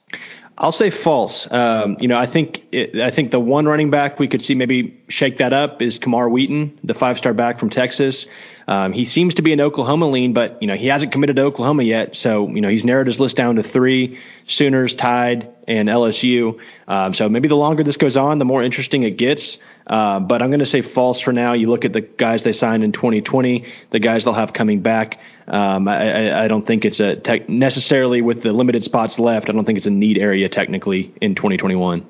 I'll 0.58 0.72
say 0.72 0.90
false. 0.90 1.50
Um, 1.50 1.96
you 1.98 2.06
know, 2.06 2.18
I 2.18 2.26
think 2.26 2.66
it, 2.70 2.96
I 2.96 3.08
think 3.08 3.30
the 3.30 3.40
one 3.40 3.64
running 3.64 3.90
back 3.90 4.18
we 4.18 4.28
could 4.28 4.42
see 4.42 4.54
maybe 4.54 5.00
shake 5.08 5.38
that 5.38 5.54
up 5.54 5.80
is 5.80 5.98
Camar 5.98 6.28
Wheaton, 6.28 6.78
the 6.84 6.92
five-star 6.92 7.32
back 7.32 7.58
from 7.58 7.70
Texas. 7.70 8.28
Um, 8.68 8.92
he 8.92 9.06
seems 9.06 9.36
to 9.36 9.42
be 9.42 9.54
an 9.54 9.60
Oklahoma 9.62 10.06
lean, 10.06 10.34
but 10.34 10.60
you 10.60 10.68
know 10.68 10.76
he 10.76 10.88
hasn't 10.88 11.10
committed 11.10 11.36
to 11.36 11.42
Oklahoma 11.42 11.82
yet. 11.82 12.14
So 12.14 12.48
you 12.50 12.60
know 12.60 12.68
he's 12.68 12.84
narrowed 12.84 13.06
his 13.06 13.18
list 13.18 13.38
down 13.38 13.56
to 13.56 13.62
three: 13.62 14.18
Sooners, 14.46 14.94
Tide, 14.94 15.50
and 15.66 15.88
LSU. 15.88 16.60
Um, 16.86 17.14
so 17.14 17.30
maybe 17.30 17.48
the 17.48 17.56
longer 17.56 17.82
this 17.82 17.96
goes 17.96 18.18
on, 18.18 18.38
the 18.38 18.44
more 18.44 18.62
interesting 18.62 19.02
it 19.02 19.16
gets. 19.16 19.60
Uh, 19.86 20.18
but 20.20 20.40
I'm 20.40 20.48
going 20.48 20.60
to 20.60 20.66
say 20.66 20.80
false 20.80 21.20
for 21.20 21.32
now. 21.32 21.52
You 21.52 21.68
look 21.68 21.84
at 21.84 21.92
the 21.92 22.00
guys 22.00 22.42
they 22.42 22.52
signed 22.52 22.84
in 22.84 22.92
2020, 22.92 23.66
the 23.90 23.98
guys 23.98 24.24
they'll 24.24 24.32
have 24.32 24.52
coming 24.52 24.80
back. 24.80 25.20
Um, 25.46 25.88
I, 25.88 26.44
I, 26.44 26.48
don't 26.48 26.66
think 26.66 26.86
it's 26.86 27.00
a 27.00 27.16
tech 27.16 27.50
necessarily 27.50 28.22
with 28.22 28.42
the 28.42 28.54
limited 28.54 28.82
spots 28.82 29.18
left. 29.18 29.50
I 29.50 29.52
don't 29.52 29.66
think 29.66 29.76
it's 29.76 29.86
a 29.86 29.90
need 29.90 30.16
area 30.16 30.48
technically 30.48 31.12
in 31.20 31.34
2021. 31.34 32.06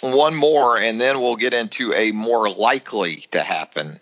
One 0.00 0.34
more, 0.34 0.78
and 0.78 0.98
then 0.98 1.20
we'll 1.20 1.36
get 1.36 1.52
into 1.52 1.92
a 1.92 2.10
more 2.12 2.48
likely 2.48 3.26
to 3.32 3.42
happen 3.42 4.00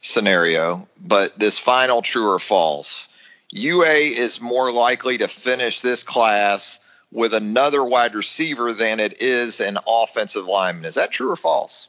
scenario. 0.00 0.88
But 0.98 1.38
this 1.38 1.58
final 1.58 2.00
true 2.00 2.30
or 2.30 2.38
false, 2.38 3.10
UA 3.50 3.92
is 3.92 4.40
more 4.40 4.72
likely 4.72 5.18
to 5.18 5.28
finish 5.28 5.80
this 5.80 6.02
class 6.02 6.80
with 7.12 7.34
another 7.34 7.84
wide 7.84 8.14
receiver 8.14 8.72
than 8.72 9.00
it 9.00 9.20
is 9.20 9.60
an 9.60 9.78
offensive 9.86 10.46
lineman. 10.46 10.86
Is 10.86 10.94
that 10.94 11.10
true 11.10 11.30
or 11.30 11.36
false? 11.36 11.88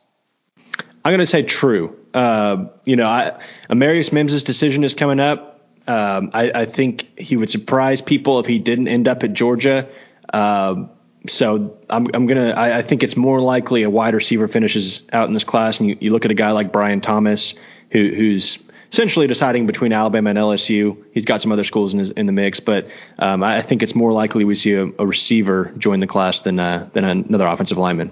I'm 1.06 1.12
going 1.12 1.20
to 1.20 1.26
say 1.26 1.44
true. 1.44 1.98
Uh, 2.14 2.68
you 2.86 2.96
know, 2.96 3.08
I, 3.08 3.40
Amarius 3.70 4.12
Mims' 4.12 4.44
decision 4.44 4.84
is 4.84 4.96
coming 4.96 5.20
up. 5.20 5.62
Um, 5.88 6.32
I, 6.34 6.52
I, 6.56 6.66
think 6.66 7.20
he 7.20 7.38
would 7.38 7.52
surprise 7.52 8.02
people 8.02 8.40
if 8.40 8.48
he 8.48 8.58
didn't 8.58 8.88
end 8.88 9.08
up 9.08 9.24
at 9.24 9.34
Georgia. 9.34 9.88
Um, 10.34 10.90
so 11.30 11.78
I'm, 11.90 12.08
I'm 12.14 12.26
gonna. 12.26 12.52
I, 12.52 12.80
I, 12.80 12.82
think 12.82 13.04
it's 13.04 13.16
more 13.16 13.40
likely 13.40 13.84
a 13.84 13.90
wide 13.90 14.16
receiver 14.16 14.48
finishes 14.48 15.04
out 15.14 15.28
in 15.28 15.34
this 15.34 15.44
class, 15.44 15.80
and 15.80 15.90
you, 15.90 15.98
you 16.00 16.12
look 16.12 16.26
at 16.26 16.32
a 16.32 16.36
guy 16.36 16.52
like 16.52 16.72
Brian 16.72 17.02
Thomas, 17.02 17.54
who, 17.92 18.10
who's 18.10 18.58
essentially 18.92 19.28
deciding 19.28 19.68
between 19.68 19.94
Alabama 19.94 20.32
and 20.32 20.40
LSU. 20.40 21.04
He's 21.14 21.26
got 21.26 21.42
some 21.42 21.52
other 21.52 21.64
schools 21.64 21.94
in 21.94 22.00
his, 22.00 22.12
in 22.12 22.26
the 22.26 22.32
mix, 22.32 22.60
but 22.60 22.88
um, 23.20 23.44
I 23.44 23.62
think 23.62 23.84
it's 23.84 23.96
more 23.96 24.12
likely 24.12 24.46
we 24.46 24.56
see 24.56 24.74
a, 24.74 24.86
a 24.98 25.06
receiver 25.06 25.72
join 25.78 26.00
the 26.00 26.08
class 26.08 26.42
than 26.42 26.60
uh, 26.60 26.90
than 26.94 27.04
another 27.04 27.46
offensive 27.46 27.78
lineman. 27.78 28.12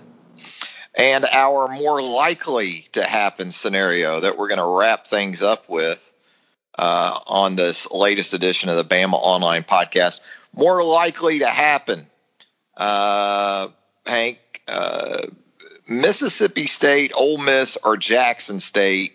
And 0.96 1.26
our 1.26 1.68
more 1.70 2.02
likely 2.02 2.88
to 2.92 3.04
happen 3.04 3.52
scenario 3.52 4.20
that 4.20 4.38
we're 4.38 4.48
going 4.48 4.60
to 4.60 4.78
wrap 4.80 5.08
things 5.08 5.42
up 5.42 5.68
with 5.68 6.12
uh, 6.78 7.20
on 7.28 7.56
this 7.56 7.90
latest 7.92 8.34
edition 8.34 8.70
of 8.70 8.76
the 8.76 8.84
Bama 8.84 9.14
Online 9.14 9.64
Podcast. 9.64 10.20
More 10.54 10.84
likely 10.84 11.40
to 11.40 11.48
happen, 11.48 12.06
uh, 12.78 13.70
Hank, 14.06 14.40
uh, 14.68 15.24
Mississippi 15.88 16.68
State, 16.68 17.12
Ole 17.16 17.40
Miss, 17.40 17.78
or 17.84 17.98
Jackson 17.98 18.60
State. 18.60 19.14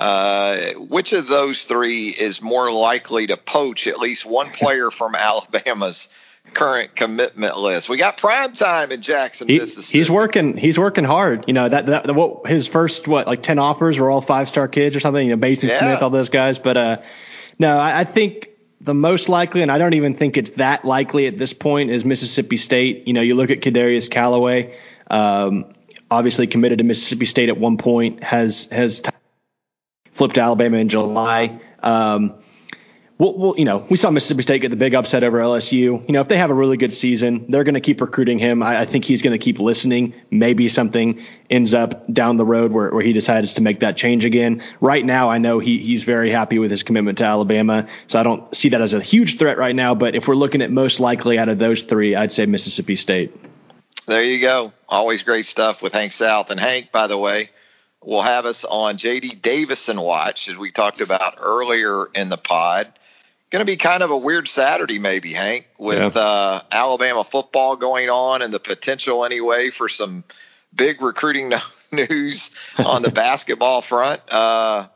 Uh, 0.00 0.72
which 0.72 1.12
of 1.12 1.28
those 1.28 1.66
three 1.66 2.08
is 2.08 2.42
more 2.42 2.72
likely 2.72 3.28
to 3.28 3.36
poach 3.36 3.86
at 3.86 4.00
least 4.00 4.26
one 4.26 4.50
player 4.50 4.90
from 4.90 5.14
Alabama's 5.18 6.08
current 6.52 6.94
commitment 6.94 7.58
list. 7.58 7.88
We 7.88 7.96
got 7.96 8.16
prime 8.16 8.52
time 8.52 8.92
in 8.92 9.02
Jackson, 9.02 9.48
he, 9.48 9.58
Mississippi. 9.58 9.98
He's 9.98 10.10
working. 10.10 10.56
He's 10.56 10.78
working 10.78 11.04
hard. 11.04 11.44
You 11.46 11.54
know 11.54 11.68
that 11.68 11.86
that 11.86 12.14
what 12.14 12.46
his 12.46 12.66
first 12.66 13.08
what 13.08 13.26
like 13.26 13.42
ten 13.42 13.58
offers 13.58 13.98
were 13.98 14.10
all 14.10 14.20
five 14.20 14.48
star 14.48 14.68
kids 14.68 14.96
or 14.96 15.00
something. 15.00 15.26
You 15.26 15.34
know, 15.34 15.40
Mason 15.40 15.68
yeah. 15.68 15.78
Smith, 15.78 16.02
all 16.02 16.10
those 16.10 16.28
guys. 16.28 16.58
But 16.58 16.76
uh, 16.76 17.02
no, 17.58 17.76
I, 17.76 18.00
I, 18.00 18.04
think 18.04 18.50
the 18.80 18.94
most 18.94 19.28
likely, 19.28 19.62
and 19.62 19.70
I 19.70 19.78
don't 19.78 19.94
even 19.94 20.14
think 20.14 20.36
it's 20.36 20.50
that 20.50 20.84
likely 20.84 21.26
at 21.26 21.38
this 21.38 21.52
point, 21.52 21.90
is 21.90 22.04
Mississippi 22.04 22.56
State. 22.56 23.06
You 23.06 23.14
know, 23.14 23.20
you 23.20 23.34
look 23.34 23.50
at 23.50 23.60
Kadarius 23.60 24.10
Callaway. 24.10 24.76
Um, 25.10 25.66
obviously 26.10 26.46
committed 26.46 26.78
to 26.78 26.84
Mississippi 26.84 27.26
State 27.26 27.48
at 27.48 27.58
one 27.58 27.78
point. 27.78 28.22
Has 28.22 28.66
has 28.66 29.02
flipped 30.12 30.36
to 30.36 30.40
Alabama 30.40 30.78
in 30.78 30.88
July. 30.88 31.60
Um, 31.82 32.34
We'll, 33.16 33.38
we'll, 33.38 33.56
you 33.56 33.64
know, 33.64 33.86
we 33.88 33.96
saw 33.96 34.10
Mississippi 34.10 34.42
State 34.42 34.58
get 34.62 34.70
the 34.70 34.76
big 34.76 34.92
upset 34.92 35.22
over 35.22 35.38
LSU. 35.38 35.72
You 35.72 36.04
know, 36.08 36.20
if 36.20 36.26
they 36.26 36.36
have 36.36 36.50
a 36.50 36.54
really 36.54 36.76
good 36.76 36.92
season, 36.92 37.46
they're 37.48 37.62
going 37.62 37.76
to 37.76 37.80
keep 37.80 38.00
recruiting 38.00 38.40
him. 38.40 38.60
I, 38.60 38.80
I 38.80 38.84
think 38.86 39.04
he's 39.04 39.22
going 39.22 39.38
to 39.38 39.38
keep 39.38 39.60
listening. 39.60 40.14
Maybe 40.32 40.68
something 40.68 41.24
ends 41.48 41.74
up 41.74 42.12
down 42.12 42.38
the 42.38 42.44
road 42.44 42.72
where, 42.72 42.90
where 42.90 43.04
he 43.04 43.12
decides 43.12 43.54
to 43.54 43.62
make 43.62 43.80
that 43.80 43.96
change 43.96 44.24
again. 44.24 44.64
Right 44.80 45.04
now, 45.04 45.30
I 45.30 45.38
know 45.38 45.60
he, 45.60 45.78
he's 45.78 46.02
very 46.02 46.28
happy 46.28 46.58
with 46.58 46.72
his 46.72 46.82
commitment 46.82 47.18
to 47.18 47.24
Alabama, 47.24 47.86
so 48.08 48.18
I 48.18 48.24
don't 48.24 48.52
see 48.54 48.70
that 48.70 48.80
as 48.80 48.94
a 48.94 49.00
huge 49.00 49.38
threat 49.38 49.58
right 49.58 49.76
now. 49.76 49.94
But 49.94 50.16
if 50.16 50.26
we're 50.26 50.34
looking 50.34 50.60
at 50.60 50.72
most 50.72 50.98
likely 50.98 51.38
out 51.38 51.48
of 51.48 51.60
those 51.60 51.82
three, 51.82 52.16
I'd 52.16 52.32
say 52.32 52.46
Mississippi 52.46 52.96
State. 52.96 53.32
There 54.06 54.24
you 54.24 54.40
go. 54.40 54.72
Always 54.88 55.22
great 55.22 55.46
stuff 55.46 55.82
with 55.82 55.94
Hank 55.94 56.10
South. 56.10 56.50
And 56.50 56.58
Hank, 56.58 56.90
by 56.90 57.06
the 57.06 57.16
way, 57.16 57.50
will 58.02 58.22
have 58.22 58.44
us 58.44 58.64
on 58.64 58.96
JD 58.96 59.40
Davison 59.40 60.00
watch, 60.00 60.48
as 60.48 60.58
we 60.58 60.72
talked 60.72 61.00
about 61.00 61.36
earlier 61.38 62.06
in 62.06 62.28
the 62.28 62.36
pod 62.36 62.92
going 63.54 63.64
to 63.64 63.72
be 63.72 63.76
kind 63.76 64.02
of 64.02 64.10
a 64.10 64.16
weird 64.16 64.48
Saturday, 64.48 64.98
maybe, 64.98 65.32
Hank, 65.32 65.68
with 65.78 66.16
yeah. 66.16 66.20
uh, 66.20 66.60
Alabama 66.72 67.22
football 67.22 67.76
going 67.76 68.10
on 68.10 68.42
and 68.42 68.52
the 68.52 68.58
potential, 68.58 69.24
anyway, 69.24 69.70
for 69.70 69.88
some 69.88 70.24
big 70.74 71.00
recruiting 71.00 71.52
news 71.92 72.50
on 72.84 73.02
the 73.02 73.10
basketball 73.12 73.80
front. 73.80 74.20
Uh, 74.28 74.88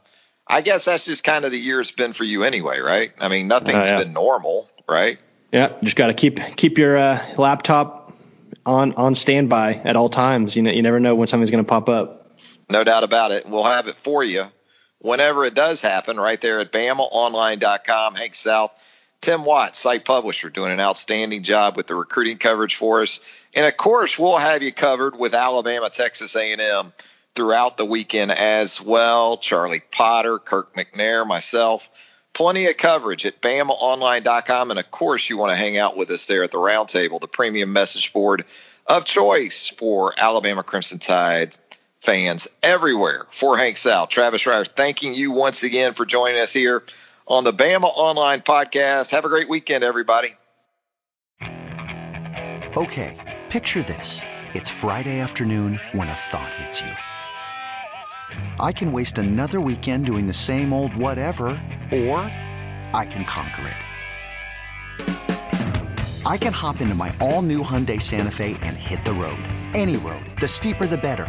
I 0.44 0.62
guess 0.62 0.86
that's 0.86 1.06
just 1.06 1.22
kind 1.22 1.44
of 1.44 1.52
the 1.52 1.58
year 1.58 1.80
it's 1.80 1.92
been 1.92 2.12
for 2.12 2.24
you, 2.24 2.42
anyway, 2.42 2.80
right? 2.80 3.12
I 3.20 3.28
mean, 3.28 3.46
nothing's 3.46 3.86
uh, 3.86 3.92
yeah. 3.92 3.98
been 3.98 4.12
normal, 4.12 4.68
right? 4.88 5.20
Yeah, 5.52 5.74
just 5.84 5.94
got 5.94 6.08
to 6.08 6.14
keep 6.14 6.40
keep 6.56 6.78
your 6.78 6.98
uh, 6.98 7.24
laptop 7.36 8.12
on 8.66 8.92
on 8.94 9.14
standby 9.14 9.74
at 9.84 9.94
all 9.94 10.08
times. 10.08 10.56
You 10.56 10.64
know, 10.64 10.72
you 10.72 10.82
never 10.82 10.98
know 10.98 11.14
when 11.14 11.28
something's 11.28 11.52
going 11.52 11.64
to 11.64 11.68
pop 11.68 11.88
up. 11.88 12.36
No 12.68 12.82
doubt 12.82 13.04
about 13.04 13.30
it. 13.30 13.48
We'll 13.48 13.62
have 13.62 13.86
it 13.86 13.94
for 13.94 14.24
you 14.24 14.48
whenever 15.00 15.44
it 15.44 15.54
does 15.54 15.80
happen, 15.80 16.18
right 16.18 16.40
there 16.40 16.60
at 16.60 16.72
BamaOnline.com. 16.72 18.14
Hank 18.14 18.34
South, 18.34 18.72
Tim 19.20 19.44
Watts, 19.44 19.78
site 19.78 20.04
publisher, 20.04 20.50
doing 20.50 20.72
an 20.72 20.80
outstanding 20.80 21.42
job 21.42 21.76
with 21.76 21.86
the 21.86 21.94
recruiting 21.94 22.38
coverage 22.38 22.76
for 22.76 23.02
us. 23.02 23.20
And 23.54 23.66
of 23.66 23.76
course, 23.76 24.18
we'll 24.18 24.36
have 24.36 24.62
you 24.62 24.72
covered 24.72 25.18
with 25.18 25.34
Alabama, 25.34 25.90
Texas 25.90 26.36
A&M 26.36 26.92
throughout 27.34 27.76
the 27.76 27.84
weekend 27.84 28.32
as 28.32 28.80
well. 28.80 29.36
Charlie 29.36 29.82
Potter, 29.92 30.38
Kirk 30.38 30.74
McNair, 30.74 31.26
myself. 31.26 31.90
Plenty 32.32 32.66
of 32.66 32.76
coverage 32.76 33.26
at 33.26 33.40
BamaOnline.com. 33.40 34.70
And 34.70 34.78
of 34.78 34.90
course, 34.90 35.28
you 35.28 35.38
want 35.38 35.50
to 35.50 35.56
hang 35.56 35.76
out 35.76 35.96
with 35.96 36.10
us 36.10 36.26
there 36.26 36.44
at 36.44 36.52
the 36.52 36.58
roundtable, 36.58 37.20
the 37.20 37.26
premium 37.26 37.72
message 37.72 38.12
board 38.12 38.44
of 38.86 39.04
choice 39.04 39.66
for 39.66 40.14
Alabama 40.16 40.62
Crimson 40.62 40.98
Tide 40.98 41.56
fans 42.00 42.48
everywhere 42.62 43.26
for 43.30 43.56
Hank 43.56 43.76
South. 43.76 44.08
Travis 44.08 44.44
Reier, 44.44 44.66
thanking 44.66 45.14
you 45.14 45.32
once 45.32 45.62
again 45.62 45.94
for 45.94 46.06
joining 46.06 46.40
us 46.40 46.52
here 46.52 46.82
on 47.26 47.44
the 47.44 47.52
Bama 47.52 47.90
Online 47.96 48.40
Podcast. 48.40 49.10
Have 49.10 49.24
a 49.24 49.28
great 49.28 49.48
weekend, 49.48 49.84
everybody. 49.84 50.34
Okay, 52.76 53.38
picture 53.48 53.82
this. 53.82 54.20
It's 54.54 54.70
Friday 54.70 55.20
afternoon 55.20 55.80
when 55.92 56.08
a 56.08 56.14
thought 56.14 56.54
hits 56.54 56.80
you. 56.80 56.92
I 58.60 58.72
can 58.72 58.92
waste 58.92 59.18
another 59.18 59.60
weekend 59.60 60.06
doing 60.06 60.26
the 60.26 60.34
same 60.34 60.72
old 60.72 60.94
whatever, 60.94 61.48
or 61.92 62.20
I 62.92 63.06
can 63.10 63.24
conquer 63.24 63.68
it. 63.68 63.76
I 66.26 66.36
can 66.36 66.52
hop 66.52 66.80
into 66.80 66.94
my 66.94 67.14
all 67.20 67.42
new 67.42 67.62
Hyundai 67.62 68.00
Santa 68.00 68.30
Fe 68.30 68.56
and 68.62 68.76
hit 68.76 69.04
the 69.04 69.12
road. 69.12 69.38
Any 69.74 69.96
road. 69.96 70.24
The 70.40 70.48
steeper, 70.48 70.86
the 70.86 70.98
better 70.98 71.28